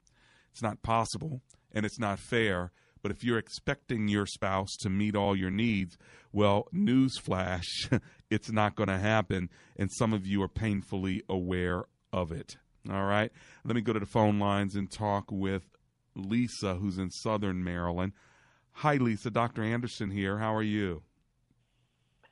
It's 0.52 0.62
not 0.62 0.82
possible 0.82 1.42
and 1.72 1.84
it's 1.86 1.98
not 1.98 2.18
fair. 2.18 2.72
But 3.02 3.12
if 3.12 3.22
you're 3.22 3.38
expecting 3.38 4.08
your 4.08 4.26
spouse 4.26 4.74
to 4.80 4.90
meet 4.90 5.14
all 5.14 5.36
your 5.36 5.50
needs, 5.50 5.96
well, 6.32 6.66
newsflash, 6.74 8.00
it's 8.30 8.50
not 8.50 8.74
going 8.74 8.88
to 8.88 8.98
happen. 8.98 9.50
And 9.76 9.90
some 9.92 10.12
of 10.12 10.26
you 10.26 10.42
are 10.42 10.48
painfully 10.48 11.22
aware 11.28 11.84
of 12.12 12.32
it. 12.32 12.56
All 12.90 13.04
right. 13.04 13.30
Let 13.64 13.76
me 13.76 13.82
go 13.82 13.92
to 13.92 14.00
the 14.00 14.06
phone 14.06 14.38
lines 14.38 14.74
and 14.74 14.90
talk 14.90 15.30
with 15.30 15.62
Lisa, 16.14 16.74
who's 16.74 16.98
in 16.98 17.10
Southern 17.10 17.62
Maryland. 17.62 18.12
Hi, 18.72 18.94
Lisa. 18.94 19.30
Dr. 19.30 19.62
Anderson 19.62 20.10
here. 20.10 20.38
How 20.38 20.54
are 20.54 20.62
you? 20.62 21.02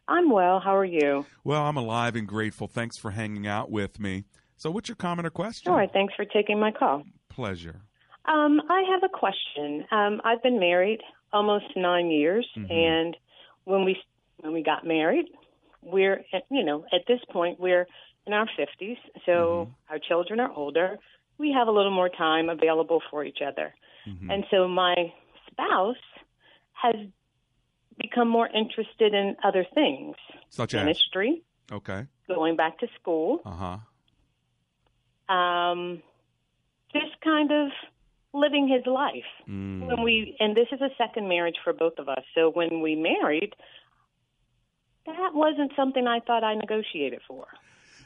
I'm 0.09 0.31
well. 0.31 0.61
How 0.61 0.77
are 0.77 0.85
you? 0.85 1.27
Well, 1.43 1.63
I'm 1.63 1.77
alive 1.77 2.15
and 2.15 2.29
grateful. 2.29 2.69
Thanks 2.69 2.97
for 2.99 3.11
hanging 3.11 3.47
out 3.47 3.71
with 3.71 3.99
me. 3.99 4.25
So, 4.57 4.71
what's 4.71 4.89
your 4.89 4.97
comment 4.97 5.27
or 5.27 5.31
question? 5.31 5.71
All 5.71 5.79
right. 5.79 5.93
Thanks 5.93 6.15
for 6.15 6.25
taking 6.25 6.59
my 6.59 6.73
call. 6.73 7.03
Pleasure. 7.29 7.81
Um, 8.25 8.61
I 8.69 8.83
have 8.93 9.03
a 9.05 9.09
question. 9.09 9.85
Um, 9.91 10.21
I've 10.25 10.43
been 10.43 10.59
married 10.59 11.01
almost 11.33 11.67
nine 11.77 12.11
years, 12.11 12.47
mm-hmm. 12.57 12.71
and 12.71 13.17
when 13.65 13.85
we 13.85 13.97
when 14.39 14.53
we 14.53 14.63
got 14.63 14.87
married, 14.87 15.27
we're 15.83 16.25
you 16.51 16.65
know 16.65 16.85
at 16.93 17.03
this 17.07 17.21
point 17.31 17.61
we're 17.61 17.87
in 18.27 18.33
our 18.33 18.49
fifties, 18.57 18.97
so 19.25 19.33
mm-hmm. 19.33 19.93
our 19.93 19.99
children 19.99 20.41
are 20.41 20.51
older. 20.51 20.97
We 21.39 21.53
have 21.53 21.69
a 21.69 21.71
little 21.71 21.95
more 21.95 22.09
time 22.09 22.49
available 22.49 23.03
for 23.11 23.25
each 23.25 23.39
other, 23.47 23.75
mm-hmm. 24.09 24.31
and 24.31 24.45
so 24.51 24.67
my 24.67 24.95
spouse 25.51 25.97
has 26.73 26.95
become 27.99 28.29
more 28.29 28.49
interested 28.49 29.15
in 29.15 29.37
other 29.45 29.65
things, 29.75 30.17
such 30.49 30.75
ministry. 30.75 31.43
as 31.71 31.77
okay, 31.77 32.07
going 32.29 32.57
back 32.57 32.79
to 32.79 32.89
school. 33.01 33.41
Uh 33.45 33.51
huh. 33.51 33.77
Um, 35.29 36.03
just 36.93 37.21
kind 37.23 37.51
of 37.53 37.71
living 38.33 38.69
his 38.69 38.87
life. 38.87 39.25
Mm. 39.49 39.87
When 39.87 40.03
we 40.03 40.37
and 40.39 40.57
this 40.57 40.69
is 40.73 40.81
a 40.81 40.91
second 40.99 41.29
marriage 41.29 41.57
for 41.65 41.73
both 41.73 41.95
of 41.99 42.09
us. 42.09 42.23
So 42.35 42.51
when 42.51 42.81
we 42.81 42.95
married, 42.95 43.55
that 45.07 45.35
wasn't 45.35 45.73
something 45.77 46.07
I 46.07 46.21
thought 46.21 46.45
I 46.45 46.55
negotiated 46.55 47.21
for. 47.27 47.47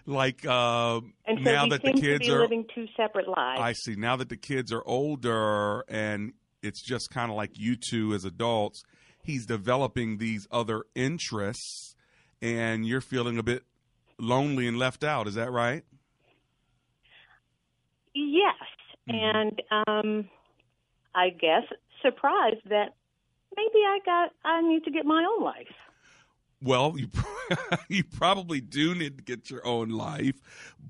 Like 0.06 0.46
uh, 0.46 1.00
and 1.26 1.38
so 1.44 1.52
now 1.52 1.66
that 1.66 1.82
the 1.82 1.92
kids 1.92 2.28
are 2.28 2.40
living 2.40 2.66
two 2.74 2.86
separate 2.96 3.28
lives. 3.28 3.60
I 3.60 3.72
see. 3.72 3.96
Now 3.96 4.16
that 4.16 4.28
the 4.28 4.36
kids 4.36 4.72
are 4.72 4.82
older 4.86 5.84
and 5.88 6.32
it's 6.62 6.82
just 6.82 7.10
kind 7.10 7.30
of 7.30 7.36
like 7.36 7.58
you 7.58 7.76
two 7.76 8.14
as 8.14 8.24
adults, 8.24 8.82
he's 9.22 9.46
developing 9.46 10.18
these 10.18 10.46
other 10.50 10.84
interests, 10.94 11.94
and 12.42 12.86
you're 12.86 13.00
feeling 13.00 13.38
a 13.38 13.42
bit 13.42 13.64
lonely 14.18 14.66
and 14.66 14.78
left 14.78 15.04
out. 15.04 15.26
Is 15.26 15.34
that 15.34 15.50
right? 15.50 15.84
Yes, 18.20 18.54
mm-hmm. 19.08 19.38
and 19.38 19.62
um, 19.88 20.28
I 21.14 21.30
guess 21.30 21.62
surprised 22.02 22.68
that 22.68 22.94
maybe 23.56 23.80
I 23.86 23.98
got 24.04 24.30
I 24.44 24.60
need 24.62 24.84
to 24.84 24.90
get 24.90 25.06
my 25.06 25.24
own 25.24 25.42
life. 25.42 25.74
Well, 26.62 26.94
you 26.96 27.08
you 27.88 28.04
probably 28.04 28.60
do 28.60 28.94
need 28.94 29.16
to 29.16 29.24
get 29.24 29.50
your 29.50 29.66
own 29.66 29.88
life, 29.88 30.34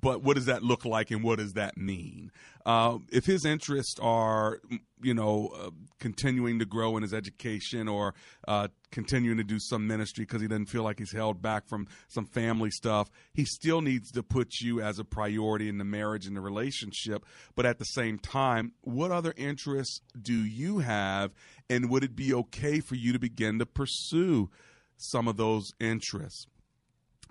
but 0.00 0.22
what 0.22 0.34
does 0.34 0.46
that 0.46 0.62
look 0.62 0.84
like, 0.84 1.10
and 1.10 1.22
what 1.22 1.38
does 1.38 1.52
that 1.52 1.76
mean? 1.76 2.32
Uh, 2.66 2.98
if 3.10 3.24
his 3.24 3.44
interests 3.44 3.98
are, 4.02 4.60
you 5.00 5.14
know, 5.14 5.50
uh, 5.58 5.70
continuing 5.98 6.58
to 6.58 6.66
grow 6.66 6.96
in 6.96 7.02
his 7.02 7.14
education 7.14 7.88
or 7.88 8.14
uh, 8.48 8.68
continuing 8.90 9.38
to 9.38 9.44
do 9.44 9.58
some 9.58 9.86
ministry 9.86 10.24
because 10.24 10.42
he 10.42 10.48
doesn't 10.48 10.66
feel 10.66 10.82
like 10.82 10.98
he's 10.98 11.12
held 11.12 11.40
back 11.40 11.66
from 11.68 11.86
some 12.08 12.26
family 12.26 12.70
stuff, 12.70 13.08
he 13.32 13.44
still 13.44 13.80
needs 13.80 14.10
to 14.10 14.22
put 14.22 14.60
you 14.60 14.80
as 14.82 14.98
a 14.98 15.04
priority 15.04 15.68
in 15.68 15.78
the 15.78 15.84
marriage 15.84 16.26
and 16.26 16.36
the 16.36 16.40
relationship. 16.40 17.24
But 17.54 17.64
at 17.64 17.78
the 17.78 17.84
same 17.84 18.18
time, 18.18 18.72
what 18.82 19.10
other 19.10 19.32
interests 19.36 20.00
do 20.20 20.34
you 20.34 20.80
have, 20.80 21.30
and 21.70 21.88
would 21.88 22.04
it 22.04 22.16
be 22.16 22.34
okay 22.34 22.80
for 22.80 22.96
you 22.96 23.12
to 23.12 23.18
begin 23.18 23.58
to 23.60 23.66
pursue? 23.66 24.50
Some 25.00 25.28
of 25.28 25.36
those 25.36 25.70
interests. 25.80 26.46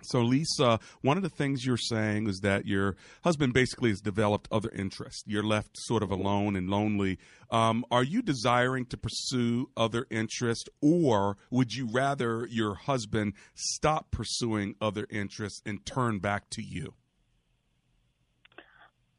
So, 0.02 0.20
Lisa, 0.20 0.80
one 1.02 1.16
of 1.16 1.22
the 1.22 1.28
things 1.28 1.64
you're 1.64 1.76
saying 1.76 2.26
is 2.26 2.40
that 2.40 2.66
your 2.66 2.96
husband 3.22 3.52
basically 3.52 3.90
has 3.90 4.00
developed 4.00 4.48
other 4.50 4.70
interests. 4.70 5.22
You're 5.26 5.42
left 5.42 5.70
sort 5.74 6.02
of 6.02 6.10
alone 6.10 6.56
and 6.56 6.70
lonely. 6.70 7.18
Um, 7.50 7.84
are 7.90 8.02
you 8.02 8.22
desiring 8.22 8.86
to 8.86 8.96
pursue 8.96 9.68
other 9.76 10.06
interests, 10.10 10.64
or 10.80 11.36
would 11.50 11.74
you 11.74 11.88
rather 11.92 12.46
your 12.46 12.74
husband 12.74 13.34
stop 13.54 14.10
pursuing 14.10 14.74
other 14.80 15.06
interests 15.10 15.60
and 15.66 15.84
turn 15.84 16.18
back 16.18 16.48
to 16.50 16.62
you? 16.62 16.94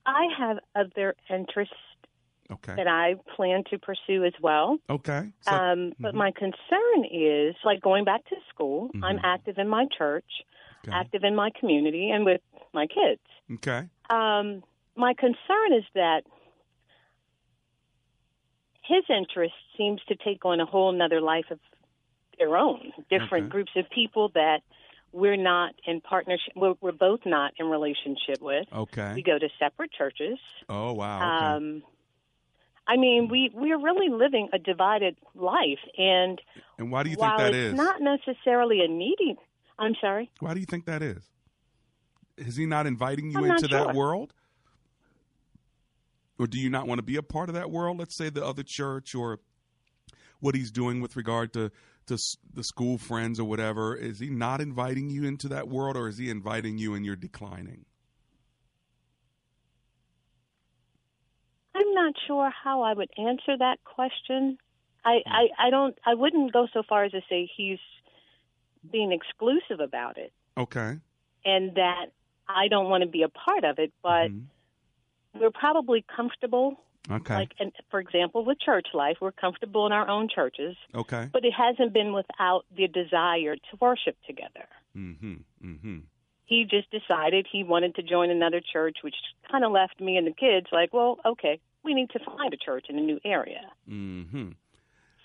I 0.05 0.25
have 0.37 0.57
other 0.75 1.15
interests 1.29 1.75
okay. 2.51 2.75
that 2.75 2.87
I 2.87 3.15
plan 3.35 3.63
to 3.69 3.79
pursue 3.79 4.25
as 4.25 4.33
well. 4.41 4.77
Okay. 4.89 5.29
So, 5.41 5.51
um, 5.51 5.59
mm-hmm. 5.59 6.03
But 6.03 6.15
my 6.15 6.31
concern 6.31 7.05
is 7.11 7.55
like 7.63 7.81
going 7.81 8.05
back 8.05 8.25
to 8.25 8.35
school, 8.53 8.87
mm-hmm. 8.89 9.03
I'm 9.03 9.19
active 9.23 9.57
in 9.57 9.67
my 9.67 9.85
church, 9.97 10.25
okay. 10.87 10.95
active 10.95 11.23
in 11.23 11.35
my 11.35 11.49
community, 11.59 12.09
and 12.09 12.25
with 12.25 12.41
my 12.73 12.87
kids. 12.87 13.21
Okay. 13.55 13.87
Um, 14.09 14.63
my 14.95 15.13
concern 15.13 15.73
is 15.77 15.83
that 15.95 16.21
his 18.83 19.03
interest 19.09 19.53
seems 19.77 20.01
to 20.07 20.15
take 20.15 20.43
on 20.45 20.59
a 20.59 20.65
whole 20.65 20.91
nother 20.91 21.21
life 21.21 21.45
of 21.49 21.59
their 22.37 22.57
own, 22.57 22.91
different 23.09 23.45
okay. 23.45 23.51
groups 23.51 23.71
of 23.75 23.85
people 23.89 24.31
that 24.33 24.61
we're 25.11 25.37
not 25.37 25.75
in 25.85 26.01
partnership. 26.01 26.53
We're, 26.55 26.73
we're, 26.81 26.91
both 26.91 27.21
not 27.25 27.53
in 27.57 27.67
relationship 27.67 28.41
with. 28.41 28.65
Okay. 28.73 29.13
We 29.15 29.23
go 29.23 29.37
to 29.37 29.49
separate 29.59 29.91
churches. 29.91 30.39
Oh 30.69 30.93
wow. 30.93 31.17
Okay. 31.17 31.45
Um, 31.55 31.83
I 32.91 32.97
mean, 32.97 33.29
we 33.29 33.49
we 33.53 33.71
are 33.71 33.79
really 33.79 34.09
living 34.09 34.49
a 34.51 34.59
divided 34.59 35.15
life, 35.33 35.79
and 35.97 36.41
and 36.77 36.91
why 36.91 37.03
do 37.03 37.09
you 37.09 37.15
think 37.15 37.37
that 37.37 37.55
it's? 37.55 37.77
Not 37.77 38.01
necessarily 38.01 38.81
a 38.81 38.87
needy. 38.89 39.37
I'm 39.79 39.95
sorry. 40.01 40.29
Why 40.41 40.53
do 40.53 40.59
you 40.59 40.65
think 40.65 40.85
that 40.87 41.01
is? 41.01 41.23
Is 42.37 42.57
he 42.57 42.65
not 42.65 42.87
inviting 42.87 43.31
you 43.31 43.45
I'm 43.45 43.51
into 43.51 43.69
that 43.69 43.85
sure. 43.85 43.93
world? 43.93 44.33
Or 46.37 46.47
do 46.47 46.59
you 46.59 46.69
not 46.69 46.85
want 46.85 46.99
to 46.99 47.03
be 47.03 47.15
a 47.15 47.23
part 47.23 47.47
of 47.47 47.55
that 47.55 47.71
world? 47.71 47.97
Let's 47.97 48.17
say 48.17 48.29
the 48.29 48.45
other 48.45 48.63
church 48.63 49.15
or 49.15 49.39
what 50.41 50.53
he's 50.53 50.71
doing 50.71 50.99
with 50.99 51.15
regard 51.15 51.53
to 51.53 51.71
to 52.07 52.17
the 52.53 52.63
school 52.63 52.97
friends 52.97 53.39
or 53.39 53.45
whatever. 53.45 53.95
Is 53.95 54.19
he 54.19 54.29
not 54.29 54.59
inviting 54.59 55.09
you 55.09 55.23
into 55.23 55.47
that 55.47 55.69
world, 55.69 55.95
or 55.95 56.09
is 56.09 56.17
he 56.17 56.29
inviting 56.29 56.77
you 56.77 56.93
and 56.93 57.05
you're 57.05 57.15
declining? 57.15 57.85
I'm 61.73 61.93
not 62.11 62.15
sure 62.27 62.51
how 62.63 62.81
I 62.83 62.93
would 62.93 63.09
answer 63.17 63.57
that 63.57 63.77
question. 63.83 64.57
I, 65.03 65.19
I, 65.25 65.67
I 65.67 65.69
don't 65.69 65.97
I 66.05 66.13
wouldn't 66.13 66.53
go 66.53 66.67
so 66.73 66.83
far 66.87 67.05
as 67.05 67.11
to 67.11 67.21
say 67.29 67.49
he's 67.57 67.79
being 68.91 69.11
exclusive 69.11 69.79
about 69.79 70.17
it 70.17 70.31
Okay. 70.57 70.97
and 71.45 71.75
that 71.75 72.07
I 72.47 72.67
don't 72.67 72.89
want 72.89 73.03
to 73.03 73.09
be 73.09 73.23
a 73.23 73.29
part 73.29 73.63
of 73.63 73.79
it, 73.79 73.91
but 74.03 74.29
we're 75.39 75.51
probably 75.51 76.03
comfortable. 76.15 76.77
Okay. 77.09 77.35
Like, 77.35 77.51
and 77.59 77.71
for 77.89 77.99
example, 77.99 78.45
with 78.45 78.59
church 78.59 78.87
life, 78.93 79.17
we're 79.21 79.31
comfortable 79.31 79.85
in 79.87 79.91
our 79.91 80.07
own 80.07 80.27
churches, 80.33 80.75
Okay. 80.93 81.29
but 81.33 81.43
it 81.45 81.53
hasn't 81.53 81.93
been 81.93 82.13
without 82.13 82.65
the 82.75 82.87
desire 82.87 83.55
to 83.55 83.77
worship 83.79 84.17
together. 84.27 84.67
Mm-hmm. 84.95 85.35
Mm-hmm. 85.65 85.97
He 86.45 86.65
just 86.69 86.91
decided 86.91 87.47
he 87.51 87.63
wanted 87.63 87.95
to 87.95 88.03
join 88.03 88.29
another 88.29 88.61
church, 88.61 88.97
which 89.03 89.15
kind 89.49 89.63
of 89.63 89.71
left 89.71 89.99
me 90.01 90.17
and 90.17 90.27
the 90.27 90.31
kids 90.33 90.67
like, 90.71 90.93
well, 90.93 91.17
okay, 91.25 91.59
we 91.83 91.93
need 91.93 92.09
to 92.11 92.19
find 92.19 92.53
a 92.53 92.57
church 92.57 92.85
in 92.89 92.97
a 92.97 93.01
new 93.01 93.19
area. 93.25 93.61
Mm-hmm. 93.89 94.49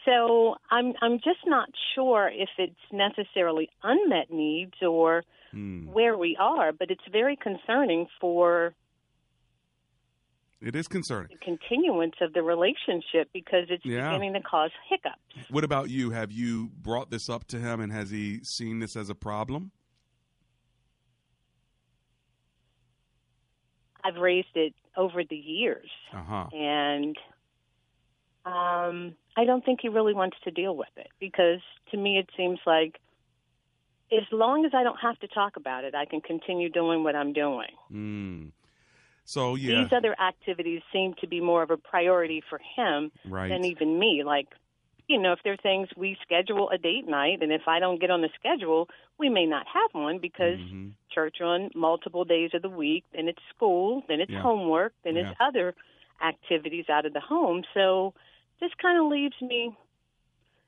So 0.04 0.54
I'm 0.70 0.94
I'm 1.02 1.18
just 1.18 1.40
not 1.46 1.68
sure 1.94 2.30
if 2.32 2.48
it's 2.58 2.74
necessarily 2.92 3.68
unmet 3.82 4.30
needs 4.30 4.74
or 4.82 5.22
Mm. 5.54 5.86
where 5.86 6.18
we 6.18 6.36
are, 6.38 6.72
but 6.72 6.90
it's 6.90 7.04
very 7.10 7.36
concerning 7.36 8.08
for 8.20 8.74
It 10.60 10.74
is 10.74 10.88
concerning. 10.88 11.28
the 11.30 11.38
continuance 11.44 12.16
of 12.20 12.32
the 12.32 12.42
relationship 12.42 13.30
because 13.32 13.66
it's 13.70 13.84
Yeah. 13.84 14.10
beginning 14.10 14.34
to 14.34 14.40
cause 14.40 14.72
hiccups. 14.90 15.50
What 15.50 15.64
about 15.64 15.88
you? 15.88 16.10
Have 16.10 16.32
you 16.32 16.70
brought 16.82 17.10
this 17.10 17.28
up 17.30 17.46
to 17.48 17.58
him, 17.58 17.80
and 17.80 17.92
has 17.92 18.10
he 18.10 18.40
seen 18.42 18.80
this 18.80 18.96
as 18.96 19.08
a 19.08 19.14
problem? 19.14 19.70
I've 24.06 24.20
raised 24.20 24.54
it 24.54 24.74
over 24.96 25.22
the 25.28 25.36
years, 25.36 25.90
Uh 26.12 26.22
huh. 26.22 26.46
and 26.52 27.16
um, 28.44 29.14
I 29.36 29.44
don't 29.44 29.64
think 29.64 29.80
he 29.82 29.88
really 29.88 30.14
wants 30.14 30.36
to 30.44 30.50
deal 30.50 30.76
with 30.76 30.88
it 30.96 31.08
because 31.20 31.60
to 31.90 31.96
me 31.96 32.18
it 32.18 32.28
seems 32.36 32.58
like 32.66 33.00
as 34.12 34.24
long 34.30 34.64
as 34.64 34.72
I 34.72 34.84
don't 34.84 35.00
have 35.02 35.18
to 35.18 35.28
talk 35.28 35.56
about 35.56 35.84
it, 35.84 35.94
I 35.94 36.04
can 36.04 36.20
continue 36.20 36.70
doing 36.70 37.02
what 37.02 37.16
I'm 37.16 37.32
doing. 37.32 37.74
Mm. 37.92 38.52
So 39.24 39.56
yeah. 39.56 39.82
These 39.82 39.92
other 39.92 40.14
activities 40.20 40.82
seem 40.92 41.14
to 41.20 41.26
be 41.26 41.40
more 41.40 41.62
of 41.62 41.70
a 41.72 41.76
priority 41.76 42.42
for 42.48 42.60
him 42.76 43.10
Right. 43.24 43.48
than 43.48 43.64
even 43.64 43.98
me. 43.98 44.22
Like, 44.24 44.46
you 45.08 45.20
know, 45.20 45.32
if 45.32 45.38
there 45.44 45.52
are 45.52 45.56
things 45.58 45.88
we 45.96 46.16
schedule 46.22 46.68
a 46.70 46.78
date 46.78 47.06
night, 47.08 47.42
and 47.42 47.52
if 47.52 47.62
I 47.66 47.78
don't 47.78 48.00
get 48.00 48.10
on 48.10 48.22
the 48.22 48.28
schedule, 48.38 48.88
we 49.18 49.28
may 49.28 49.46
not 49.46 49.66
have 49.72 49.90
one 49.92 50.18
because 50.18 50.58
Mm-hmm. 50.58 50.88
church 51.12 51.40
on 51.40 51.70
multiple 51.74 52.24
days 52.24 52.50
of 52.54 52.62
the 52.62 52.68
week, 52.68 53.04
then 53.14 53.28
it's 53.28 53.38
school, 53.54 54.02
then 54.08 54.20
it's 54.20 54.32
Yeah. 54.32 54.42
homework, 54.42 54.92
then 55.04 55.16
it's 55.16 55.32
other 55.40 55.74
activities 56.26 56.86
out 56.90 57.06
of 57.06 57.12
the 57.12 57.20
home. 57.20 57.62
So 57.74 58.12
this 58.60 58.70
kind 58.80 58.98
of 58.98 59.10
leaves 59.10 59.40
me 59.40 59.76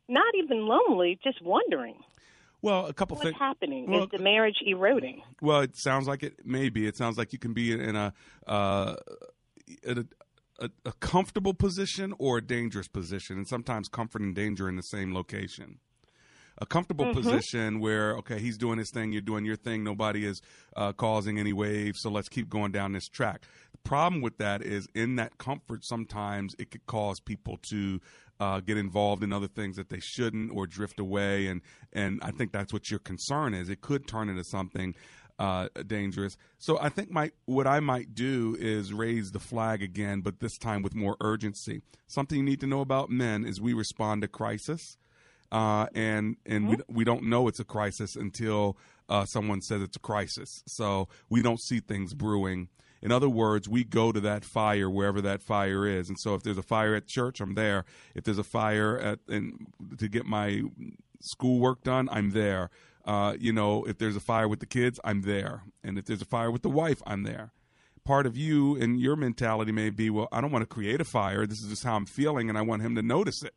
not 0.08 0.34
even 0.34 0.66
lonely, 0.66 1.18
just 1.22 1.42
wondering 1.42 1.96
Well, 2.62 2.86
a 2.86 2.92
couple 2.94 3.16
things. 3.16 3.36
happening. 3.38 3.86
well, 3.88 4.04
Is 4.04 4.10
the 4.10 4.18
marriage 4.18 4.56
eroding? 4.66 5.22
Well, 5.42 5.60
it 5.60 5.76
sounds 5.76 6.08
like 6.08 6.22
it 6.22 6.46
may 6.46 6.68
be. 6.70 6.86
It 6.86 6.96
sounds 6.96 7.18
like 7.18 7.32
you 7.32 7.38
can 7.38 7.52
be 7.52 7.72
in 7.72 7.96
a 7.96 8.12
uh, 8.46 8.94
in 9.82 9.98
a, 9.98 10.04
a, 10.58 10.70
a 10.84 10.92
comfortable 10.92 11.54
position 11.54 12.14
or 12.18 12.38
a 12.38 12.42
dangerous 12.42 12.88
position, 12.88 13.36
and 13.36 13.46
sometimes 13.48 13.88
comfort 13.88 14.22
and 14.22 14.34
danger 14.34 14.68
in 14.68 14.76
the 14.76 14.82
same 14.82 15.14
location. 15.14 15.78
A 16.60 16.66
comfortable 16.66 17.06
Mhm. 17.06 17.12
position 17.12 17.78
where 17.78 18.16
okay, 18.16 18.40
he's 18.40 18.58
doing 18.58 18.78
his 18.78 18.90
thing, 18.90 19.12
you're 19.12 19.20
doing 19.22 19.44
your 19.44 19.54
thing, 19.56 19.84
nobody 19.84 20.26
is 20.26 20.42
uh, 20.76 20.92
causing 20.92 21.38
any 21.38 21.52
waves, 21.52 22.00
so 22.02 22.10
let's 22.10 22.28
keep 22.28 22.48
going 22.48 22.72
down 22.72 22.92
this 22.92 23.08
track. 23.08 23.42
The 23.70 23.78
problem 23.88 24.22
with 24.22 24.38
that 24.38 24.62
is 24.62 24.88
in 24.92 25.14
that 25.16 25.38
comfort, 25.38 25.84
sometimes 25.84 26.56
it 26.58 26.72
could 26.72 26.84
cause 26.86 27.20
people 27.20 27.58
to 27.70 28.00
uh, 28.40 28.60
get 28.60 28.76
involved 28.76 29.22
in 29.22 29.32
other 29.32 29.46
things 29.46 29.76
that 29.76 29.88
they 29.88 30.00
shouldn't 30.00 30.50
or 30.52 30.66
drift 30.66 30.98
away, 30.98 31.46
and 31.46 31.60
and 31.92 32.18
I 32.22 32.32
think 32.32 32.50
that's 32.50 32.72
what 32.72 32.90
your 32.90 33.00
concern 33.00 33.54
is. 33.54 33.68
It 33.68 33.80
could 33.80 34.08
turn 34.08 34.28
into 34.28 34.42
something 34.44 34.96
uh, 35.38 35.68
dangerous. 35.86 36.36
So 36.58 36.78
I 36.80 36.88
think 36.88 37.10
my 37.10 37.30
what 37.46 37.66
I 37.66 37.80
might 37.80 38.14
do 38.14 38.56
is 38.58 38.92
raise 38.92 39.32
the 39.32 39.38
flag 39.38 39.82
again, 39.82 40.20
but 40.20 40.40
this 40.40 40.58
time 40.58 40.82
with 40.82 40.94
more 40.94 41.16
urgency. 41.20 41.82
Something 42.06 42.38
you 42.38 42.44
need 42.44 42.60
to 42.60 42.66
know 42.66 42.80
about 42.80 43.10
men 43.10 43.44
is 43.44 43.60
we 43.60 43.72
respond 43.72 44.22
to 44.22 44.28
crisis, 44.28 44.96
uh, 45.52 45.86
and 45.94 46.36
and 46.44 46.68
we 46.68 46.76
we 46.88 47.04
don't 47.04 47.24
know 47.24 47.48
it's 47.48 47.60
a 47.60 47.64
crisis 47.64 48.16
until 48.16 48.76
uh, 49.08 49.24
someone 49.24 49.60
says 49.60 49.82
it's 49.82 49.96
a 49.96 50.00
crisis. 50.00 50.62
So 50.66 51.08
we 51.28 51.42
don't 51.42 51.60
see 51.60 51.80
things 51.80 52.14
brewing. 52.14 52.68
In 53.00 53.12
other 53.12 53.28
words, 53.28 53.68
we 53.68 53.84
go 53.84 54.10
to 54.10 54.20
that 54.20 54.44
fire 54.44 54.90
wherever 54.90 55.20
that 55.20 55.40
fire 55.40 55.86
is. 55.86 56.08
And 56.08 56.18
so 56.18 56.34
if 56.34 56.42
there's 56.42 56.58
a 56.58 56.62
fire 56.62 56.96
at 56.96 57.06
church, 57.06 57.40
I'm 57.40 57.54
there. 57.54 57.84
If 58.16 58.24
there's 58.24 58.38
a 58.38 58.44
fire 58.44 58.98
at 58.98 59.20
in, 59.28 59.68
to 59.98 60.08
get 60.08 60.26
my 60.26 60.62
schoolwork 61.20 61.84
done, 61.84 62.08
I'm 62.10 62.30
there. 62.30 62.70
Uh, 63.08 63.34
you 63.40 63.52
know, 63.54 63.84
if 63.84 63.96
there's 63.96 64.16
a 64.16 64.20
fire 64.20 64.46
with 64.46 64.60
the 64.60 64.66
kids, 64.66 65.00
I'm 65.02 65.22
there. 65.22 65.62
And 65.82 65.96
if 65.98 66.04
there's 66.04 66.20
a 66.20 66.26
fire 66.26 66.50
with 66.50 66.60
the 66.62 66.68
wife, 66.68 67.00
I'm 67.06 67.22
there. 67.22 67.52
Part 68.04 68.26
of 68.26 68.36
you 68.36 68.76
and 68.76 69.00
your 69.00 69.16
mentality 69.16 69.72
may 69.72 69.88
be, 69.88 70.10
well, 70.10 70.28
I 70.30 70.42
don't 70.42 70.50
want 70.52 70.62
to 70.62 70.66
create 70.66 71.00
a 71.00 71.04
fire. 71.04 71.46
This 71.46 71.58
is 71.62 71.70
just 71.70 71.84
how 71.84 71.96
I'm 71.96 72.04
feeling, 72.06 72.50
and 72.50 72.58
I 72.58 72.62
want 72.62 72.82
him 72.82 72.94
to 72.96 73.02
notice 73.02 73.42
it. 73.42 73.54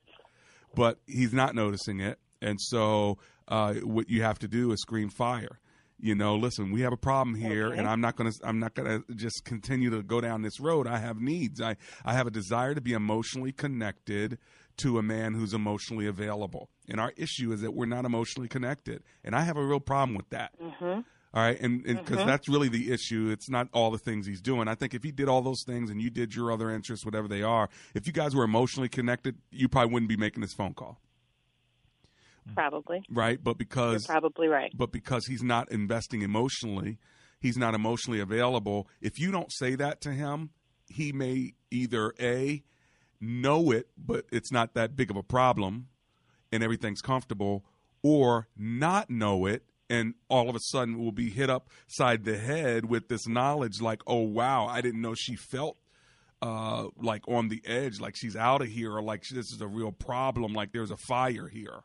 But 0.74 1.00
he's 1.06 1.34
not 1.34 1.54
noticing 1.54 2.00
it. 2.00 2.18
And 2.42 2.60
so 2.62 3.18
uh, 3.50 3.74
what 3.76 4.10
you 4.10 4.24
have 4.24 4.40
to 4.40 4.48
do 4.48 4.72
is 4.72 4.80
scream 4.82 5.10
fire 5.10 5.60
you 6.04 6.16
know 6.16 6.36
listen 6.36 6.72
we 6.72 6.82
have 6.82 6.92
a 6.92 6.98
problem 6.98 7.36
here 7.36 7.68
Okay. 7.68 7.78
and 7.78 7.88
i'm 7.88 8.02
not 8.02 8.16
going 8.16 8.32
to 8.32 8.40
i'm 8.44 8.58
not 8.58 8.74
to 8.74 9.04
just 9.16 9.46
continue 9.46 9.92
to 9.92 10.02
go 10.02 10.20
down 10.20 10.42
this 10.42 10.60
road 10.60 10.88
i 10.88 10.98
have 10.98 11.22
needs 11.22 11.62
i 11.62 11.76
i 12.04 12.14
have 12.14 12.26
a 12.26 12.32
desire 12.32 12.74
to 12.74 12.82
be 12.82 12.94
emotionally 12.94 13.52
connected 13.52 14.40
to 14.82 14.98
a 14.98 15.04
man 15.04 15.34
who's 15.34 15.54
emotionally 15.54 16.08
available 16.08 16.70
and 16.90 17.00
our 17.00 17.14
issue 17.18 17.52
is 17.52 17.62
that 17.62 17.72
we're 17.74 17.86
not 17.86 18.06
emotionally 18.06 18.48
connected 18.48 19.04
and 19.24 19.36
i 19.36 19.42
have 19.42 19.58
a 19.58 19.66
real 19.66 19.80
problem 19.80 20.16
with 20.16 20.30
that 20.30 20.52
Mm-hmm. 20.62 20.84
all 21.34 21.44
right, 21.44 21.60
and 21.62 21.84
because 21.84 22.20
Mhm. 22.20 22.26
that's 22.26 22.50
really 22.50 22.68
the 22.68 22.92
issue. 22.92 23.30
It's 23.32 23.50
not 23.50 23.70
all 23.72 23.90
the 23.90 23.98
things 23.98 24.28
he's 24.28 24.42
doing. 24.42 24.68
I 24.68 24.76
think 24.76 24.94
if 24.94 25.02
he 25.02 25.12
did 25.14 25.30
all 25.30 25.42
those 25.42 25.64
things 25.66 25.90
and 25.90 26.02
you 26.02 26.10
did 26.10 26.36
your 26.36 26.52
other 26.52 26.70
interests, 26.70 27.06
whatever 27.06 27.30
they 27.30 27.42
are, 27.42 27.70
if 27.96 28.06
you 28.06 28.12
guys 28.12 28.36
were 28.36 28.44
emotionally 28.44 28.90
connected, 28.90 29.38
you 29.50 29.70
probably 29.70 29.94
wouldn't 29.94 30.10
be 30.10 30.18
making 30.18 30.42
this 30.42 30.54
phone 30.54 30.74
call, 30.74 31.00
Probably. 32.56 33.04
right? 33.10 33.42
But 33.42 33.58
because 33.58 34.08
You're 34.08 34.20
probably 34.20 34.48
right. 34.50 34.72
but 34.76 34.92
because 34.92 35.26
he's 35.28 35.42
not 35.44 35.72
investing 35.72 36.22
emotionally, 36.22 36.98
he's 37.40 37.58
not 37.58 37.76
emotionally 37.76 38.20
available. 38.20 38.90
If 39.00 39.18
you 39.20 39.32
don't 39.32 39.52
say 39.54 39.76
that 39.76 40.02
to 40.02 40.12
him, 40.12 40.50
he 40.88 41.14
may 41.14 41.54
either 41.70 42.14
a 42.20 42.62
know 43.22 43.72
it, 43.72 43.88
but 43.98 44.26
it's 44.32 44.52
not 44.52 44.74
that 44.74 44.96
big 44.96 45.10
of 45.12 45.16
a 45.16 45.24
problem, 45.24 45.88
and 46.52 46.64
everything's 46.64 47.02
comfortable, 47.02 47.64
or 48.04 48.48
not 48.58 49.10
know 49.10 49.46
it. 49.46 49.64
And 49.90 50.16
all 50.30 50.50
of 50.50 50.56
a 50.56 50.60
sudden, 50.60 51.00
we'll 51.00 51.12
be 51.12 51.30
hit 51.30 51.50
upside 51.50 52.24
the 52.24 52.38
head 52.38 52.86
with 52.86 53.10
this 53.10 53.28
knowledge, 53.28 53.82
like, 53.82 54.02
"Oh 54.08 54.22
wow, 54.22 54.66
I 54.66 54.82
didn't 54.82 55.02
know 55.02 55.14
she 55.14 55.36
felt 55.36 55.78
uh, 56.42 56.88
like 56.98 57.28
on 57.28 57.50
the 57.50 57.62
edge, 57.66 58.00
like 58.00 58.16
she's 58.16 58.36
out 58.36 58.62
of 58.62 58.68
here, 58.70 58.96
or 58.96 59.02
like 59.02 59.24
this 59.28 59.52
is 59.52 59.62
a 59.62 59.68
real 59.68 59.92
problem, 59.92 60.54
like 60.54 60.72
there's 60.72 60.92
a 60.92 60.98
fire 60.98 61.48
here." 61.48 61.84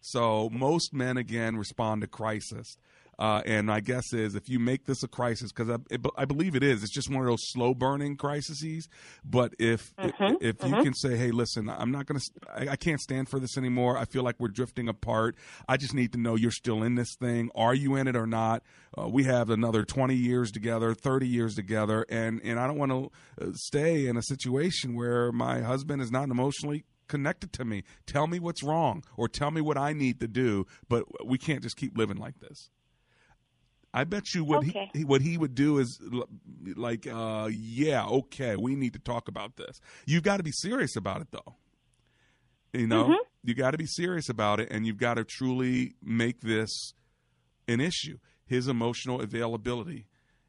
So 0.00 0.50
most 0.50 0.92
men 0.92 1.16
again 1.16 1.56
respond 1.56 2.02
to 2.02 2.06
crisis. 2.06 2.76
Uh, 3.18 3.40
and 3.46 3.66
my 3.66 3.80
guess 3.80 4.12
is 4.12 4.34
if 4.34 4.48
you 4.48 4.58
make 4.58 4.84
this 4.84 5.02
a 5.02 5.08
crisis, 5.08 5.50
because 5.52 5.70
I, 5.70 5.76
it- 5.90 6.04
I 6.16 6.24
believe 6.26 6.54
it 6.54 6.62
is, 6.62 6.82
it's 6.82 6.92
just 6.92 7.08
one 7.10 7.20
of 7.22 7.26
those 7.28 7.42
slow 7.50 7.74
burning 7.74 8.16
crises. 8.16 8.88
But 9.24 9.54
if 9.58 9.94
Mhm, 9.98 10.36
if 10.40 10.62
you 10.64 10.76
mhm. 10.76 10.82
can 10.82 10.92
say, 10.94 11.16
"Hey, 11.16 11.30
listen, 11.30 11.68
I'm 11.70 11.90
not 11.90 12.06
going 12.06 12.20
to, 12.20 12.30
I, 12.54 12.72
I 12.72 12.76
can't 12.76 13.00
stand 13.00 13.28
for 13.28 13.40
this 13.40 13.56
anymore. 13.56 13.96
I 13.96 14.04
feel 14.04 14.22
like 14.22 14.36
we're 14.38 14.48
drifting 14.48 14.88
apart. 14.88 15.36
I 15.68 15.76
just 15.76 15.94
need 15.94 16.12
to 16.12 16.18
know 16.18 16.34
you're 16.36 16.50
still 16.50 16.82
in 16.82 16.94
this 16.94 17.14
thing. 17.18 17.50
Are 17.54 17.74
you 17.74 17.96
in 17.96 18.06
it 18.06 18.16
or 18.16 18.26
not? 18.26 18.62
Uh, 18.98 19.08
we 19.08 19.24
have 19.24 19.50
another 19.50 19.84
20 19.84 20.14
years 20.14 20.50
together, 20.50 20.94
30 20.94 21.26
years 21.26 21.54
together, 21.54 22.04
and 22.08 22.40
and 22.44 22.58
I 22.58 22.66
don't 22.66 22.78
want 22.78 22.92
to 22.92 23.10
uh, 23.40 23.50
stay 23.54 24.06
in 24.06 24.16
a 24.16 24.22
situation 24.22 24.94
where 24.94 25.32
my 25.32 25.60
husband 25.62 26.02
is 26.02 26.10
not 26.10 26.28
emotionally 26.28 26.84
connected 27.08 27.52
to 27.54 27.64
me. 27.64 27.82
Tell 28.06 28.26
me 28.26 28.38
what's 28.40 28.62
wrong 28.62 29.04
or 29.16 29.28
tell 29.28 29.50
me 29.50 29.60
what 29.60 29.78
I 29.78 29.92
need 29.92 30.20
to 30.20 30.28
do, 30.28 30.66
but 30.88 31.04
we 31.24 31.38
can't 31.38 31.62
just 31.62 31.76
keep 31.76 31.96
living 31.96 32.16
like 32.16 32.40
this. 32.40 32.70
I 33.96 34.04
bet 34.04 34.34
you 34.34 34.44
what 34.44 34.58
Okay. 34.58 34.90
he 34.92 35.04
what 35.04 35.22
he 35.22 35.38
would 35.38 35.54
do 35.54 35.78
is 35.78 35.98
like 36.76 37.06
uh 37.06 37.48
yeah, 37.50 38.04
okay, 38.06 38.54
we 38.56 38.76
need 38.76 38.92
to 38.92 38.98
talk 38.98 39.26
about 39.28 39.56
this. 39.56 39.80
You've 40.06 40.22
got 40.22 40.36
to 40.36 40.42
be 40.42 40.52
serious 40.52 40.96
about 40.96 41.22
it 41.22 41.28
though. 41.30 41.56
You 42.72 42.86
know, 42.86 43.04
Mhm. 43.08 43.16
you 43.42 43.54
got 43.54 43.70
to 43.70 43.78
be 43.78 43.86
serious 43.86 44.28
about 44.28 44.60
it 44.60 44.68
and 44.70 44.86
you've 44.86 44.98
got 44.98 45.14
to 45.14 45.24
truly 45.24 45.94
make 46.02 46.40
this 46.40 46.92
an 47.66 47.80
issue 47.80 48.18
his 48.44 48.68
emotional 48.68 49.20
availability. 49.20 50.06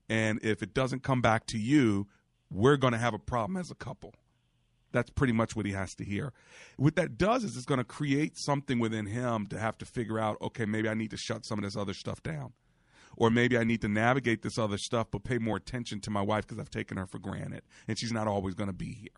And 0.09 0.39
if 0.43 0.61
it 0.61 0.73
doesn't 0.73 1.01
come 1.03 1.21
back 1.21 1.47
to 1.47 1.57
you, 1.57 2.07
we're 2.51 2.77
going 2.77 2.93
to 2.93 2.99
have 2.99 3.13
a 3.15 3.19
problem 3.19 3.57
as 3.57 3.71
a 3.71 3.75
couple. 3.75 4.13
That's 4.91 5.09
pretty 5.09 5.33
much 5.33 5.55
what 5.55 5.65
he 5.65 5.71
has 5.71 5.93
to 5.95 6.05
hear. 6.05 6.31
What 6.77 6.95
that 6.95 7.17
does 7.17 7.43
is 7.43 7.55
it's 7.57 7.65
going 7.65 7.79
to 7.79 7.83
create 7.83 8.37
something 8.37 8.77
within 8.79 9.05
him 9.07 9.47
to 9.47 9.57
have 9.59 9.77
to 9.79 9.85
figure 9.85 10.19
out 10.19 10.37
okay, 10.41 10.65
maybe 10.65 10.87
I 10.89 10.93
need 10.93 11.11
to 11.11 11.17
shut 11.17 11.45
some 11.45 11.57
of 11.59 11.63
this 11.63 11.75
other 11.75 11.93
stuff 11.93 12.21
down. 12.21 12.53
Or 13.17 13.29
maybe 13.29 13.57
I 13.57 13.63
need 13.63 13.81
to 13.81 13.87
navigate 13.87 14.43
this 14.43 14.57
other 14.57 14.77
stuff, 14.77 15.07
but 15.11 15.23
pay 15.23 15.39
more 15.39 15.57
attention 15.57 15.99
to 16.01 16.11
my 16.11 16.21
wife 16.21 16.45
because 16.45 16.59
I've 16.59 16.69
taken 16.69 16.97
her 16.97 17.07
for 17.07 17.19
granted 17.19 17.63
and 17.87 17.97
she's 17.97 18.11
not 18.11 18.27
always 18.27 18.53
going 18.53 18.67
to 18.67 18.73
be 18.73 18.93
here. 18.93 19.09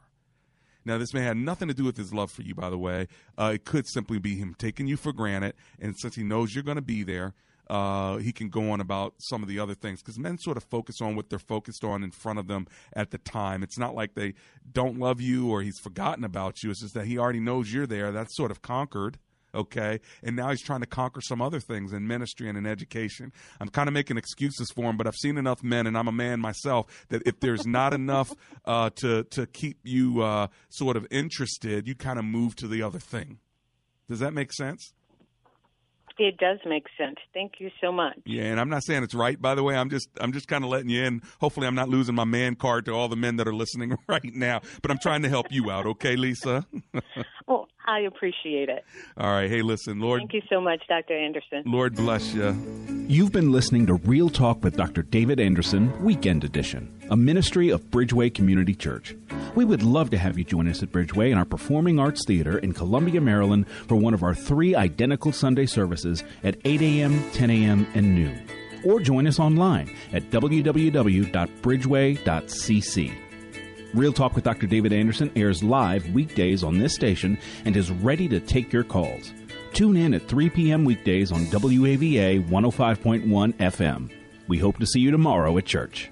Now, 0.85 0.97
this 0.97 1.13
may 1.13 1.23
have 1.23 1.37
nothing 1.37 1.67
to 1.67 1.73
do 1.73 1.83
with 1.83 1.97
his 1.97 2.13
love 2.13 2.31
for 2.31 2.41
you, 2.41 2.55
by 2.55 2.69
the 2.69 2.77
way. 2.77 3.07
Uh, 3.37 3.51
it 3.55 3.65
could 3.65 3.85
simply 3.85 4.17
be 4.17 4.37
him 4.37 4.55
taking 4.57 4.87
you 4.87 4.95
for 4.95 5.11
granted. 5.11 5.53
And 5.79 5.95
since 5.97 6.15
he 6.15 6.23
knows 6.23 6.55
you're 6.55 6.63
going 6.63 6.77
to 6.77 6.81
be 6.81 7.03
there, 7.03 7.33
uh, 7.69 8.17
he 8.17 8.31
can 8.31 8.49
go 8.49 8.71
on 8.71 8.81
about 8.81 9.13
some 9.19 9.43
of 9.43 9.49
the 9.49 9.59
other 9.59 9.75
things 9.75 10.01
because 10.01 10.17
men 10.17 10.37
sort 10.39 10.57
of 10.57 10.63
focus 10.63 11.01
on 11.01 11.15
what 11.15 11.29
they're 11.29 11.37
focused 11.37 11.83
on 11.83 12.03
in 12.03 12.11
front 12.11 12.39
of 12.39 12.47
them 12.47 12.65
at 12.93 13.11
the 13.11 13.19
time. 13.19 13.61
It's 13.61 13.77
not 13.77 13.93
like 13.93 14.15
they 14.15 14.33
don't 14.71 14.97
love 14.97 15.21
you 15.21 15.51
or 15.51 15.61
he's 15.61 15.77
forgotten 15.77 16.23
about 16.23 16.63
you. 16.63 16.71
It's 16.71 16.81
just 16.81 16.95
that 16.95 17.05
he 17.05 17.19
already 17.19 17.39
knows 17.39 17.71
you're 17.71 17.85
there. 17.85 18.11
That's 18.11 18.35
sort 18.35 18.49
of 18.49 18.61
conquered 18.61 19.19
okay? 19.53 19.99
And 20.23 20.35
now 20.35 20.49
he's 20.49 20.61
trying 20.61 20.81
to 20.81 20.87
conquer 20.87 21.21
some 21.21 21.41
other 21.41 21.59
things 21.59 21.93
in 21.93 22.07
ministry 22.07 22.49
and 22.49 22.57
in 22.57 22.65
education. 22.65 23.31
I'm 23.59 23.69
kind 23.69 23.87
of 23.87 23.93
making 23.93 24.17
excuses 24.17 24.71
for 24.75 24.89
him, 24.89 24.97
but 24.97 25.07
I've 25.07 25.15
seen 25.15 25.37
enough 25.37 25.63
men, 25.63 25.87
and 25.87 25.97
I'm 25.97 26.07
a 26.07 26.13
man 26.13 26.39
myself, 26.39 27.05
that 27.09 27.23
if 27.25 27.39
there's 27.39 27.65
not 27.65 27.93
enough 27.93 28.31
uh, 28.65 28.89
to 28.97 29.23
to 29.23 29.45
keep 29.47 29.79
you 29.83 30.21
uh, 30.21 30.47
sort 30.69 30.97
of 30.97 31.05
interested, 31.11 31.87
you 31.87 31.95
kind 31.95 32.19
of 32.19 32.25
move 32.25 32.55
to 32.57 32.67
the 32.67 32.81
other 32.81 32.99
thing. 32.99 33.39
Does 34.07 34.19
that 34.19 34.33
make 34.33 34.51
sense? 34.53 34.93
It 36.19 36.37
does 36.37 36.59
make 36.65 36.85
sense. 36.97 37.15
Thank 37.33 37.53
you 37.59 37.71
so 37.79 37.93
much. 37.93 38.19
Yeah, 38.25 38.43
and 38.43 38.59
I'm 38.59 38.67
not 38.67 38.83
saying 38.83 39.03
it's 39.03 39.13
right, 39.13 39.41
by 39.41 39.55
the 39.55 39.63
way. 39.63 39.77
I'm 39.77 39.89
just 39.89 40.09
I'm 40.19 40.33
just 40.33 40.49
kind 40.49 40.65
of 40.65 40.69
letting 40.69 40.89
you 40.89 41.01
in. 41.01 41.21
Hopefully, 41.39 41.65
I'm 41.65 41.75
not 41.75 41.87
losing 41.87 42.13
my 42.13 42.25
man 42.25 42.55
card 42.55 42.85
to 42.85 42.91
all 42.91 43.07
the 43.07 43.15
men 43.15 43.37
that 43.37 43.47
are 43.47 43.53
listening 43.53 43.97
right 44.07 44.35
now. 44.35 44.59
But 44.81 44.91
I'm 44.91 44.99
trying 44.99 45.21
to 45.21 45.29
help 45.29 45.47
you 45.49 45.71
out, 45.71 45.85
okay, 45.85 46.17
Lisa? 46.17 46.67
well, 47.89 47.97
I 47.97 48.01
appreciate 48.01 48.69
it. 48.69 48.85
All 49.17 49.31
right. 49.31 49.49
Hey, 49.49 49.61
listen, 49.61 49.99
Lord. 49.99 50.21
Thank 50.21 50.33
you 50.33 50.41
so 50.49 50.61
much, 50.61 50.81
Dr. 50.87 51.17
Anderson. 51.17 51.63
Lord 51.65 51.95
bless 51.95 52.33
you. 52.33 52.55
You've 53.07 53.31
been 53.31 53.51
listening 53.51 53.87
to 53.87 53.95
Real 53.95 54.29
Talk 54.29 54.63
with 54.63 54.77
Dr. 54.77 55.01
David 55.01 55.39
Anderson, 55.39 56.03
Weekend 56.03 56.43
Edition, 56.43 56.93
a 57.09 57.17
ministry 57.17 57.69
of 57.69 57.89
Bridgeway 57.89 58.31
Community 58.33 58.75
Church. 58.75 59.15
We 59.55 59.65
would 59.65 59.81
love 59.81 60.11
to 60.11 60.17
have 60.17 60.37
you 60.37 60.43
join 60.43 60.67
us 60.67 60.83
at 60.83 60.91
Bridgeway 60.91 61.31
in 61.31 61.37
our 61.37 61.45
Performing 61.45 61.99
Arts 61.99 62.23
Theater 62.25 62.59
in 62.59 62.73
Columbia, 62.73 63.21
Maryland 63.21 63.67
for 63.87 63.95
one 63.95 64.13
of 64.13 64.23
our 64.23 64.35
three 64.35 64.75
identical 64.75 65.31
Sunday 65.31 65.65
services 65.65 66.23
at 66.43 66.57
8 66.65 66.81
a.m., 66.81 67.23
10 67.31 67.49
a.m., 67.49 67.87
and 67.95 68.15
noon. 68.15 68.47
Or 68.85 68.99
join 68.99 69.25
us 69.27 69.39
online 69.39 69.93
at 70.13 70.29
www.bridgeway.cc. 70.29 73.28
Real 73.93 74.13
Talk 74.13 74.35
with 74.35 74.43
Dr. 74.43 74.67
David 74.67 74.93
Anderson 74.93 75.31
airs 75.35 75.63
live 75.63 76.07
weekdays 76.13 76.63
on 76.63 76.77
this 76.77 76.93
station 76.93 77.37
and 77.65 77.75
is 77.75 77.89
ready 77.89 78.27
to 78.27 78.39
take 78.39 78.71
your 78.71 78.83
calls. 78.83 79.33
Tune 79.73 79.97
in 79.97 80.13
at 80.13 80.27
3 80.27 80.49
p.m. 80.51 80.85
weekdays 80.85 81.31
on 81.31 81.45
WAVA 81.47 82.47
105.1 82.47 83.53
FM. 83.53 84.11
We 84.47 84.59
hope 84.59 84.77
to 84.77 84.85
see 84.85 84.99
you 84.99 85.09
tomorrow 85.09 85.57
at 85.57 85.65
church. 85.65 86.11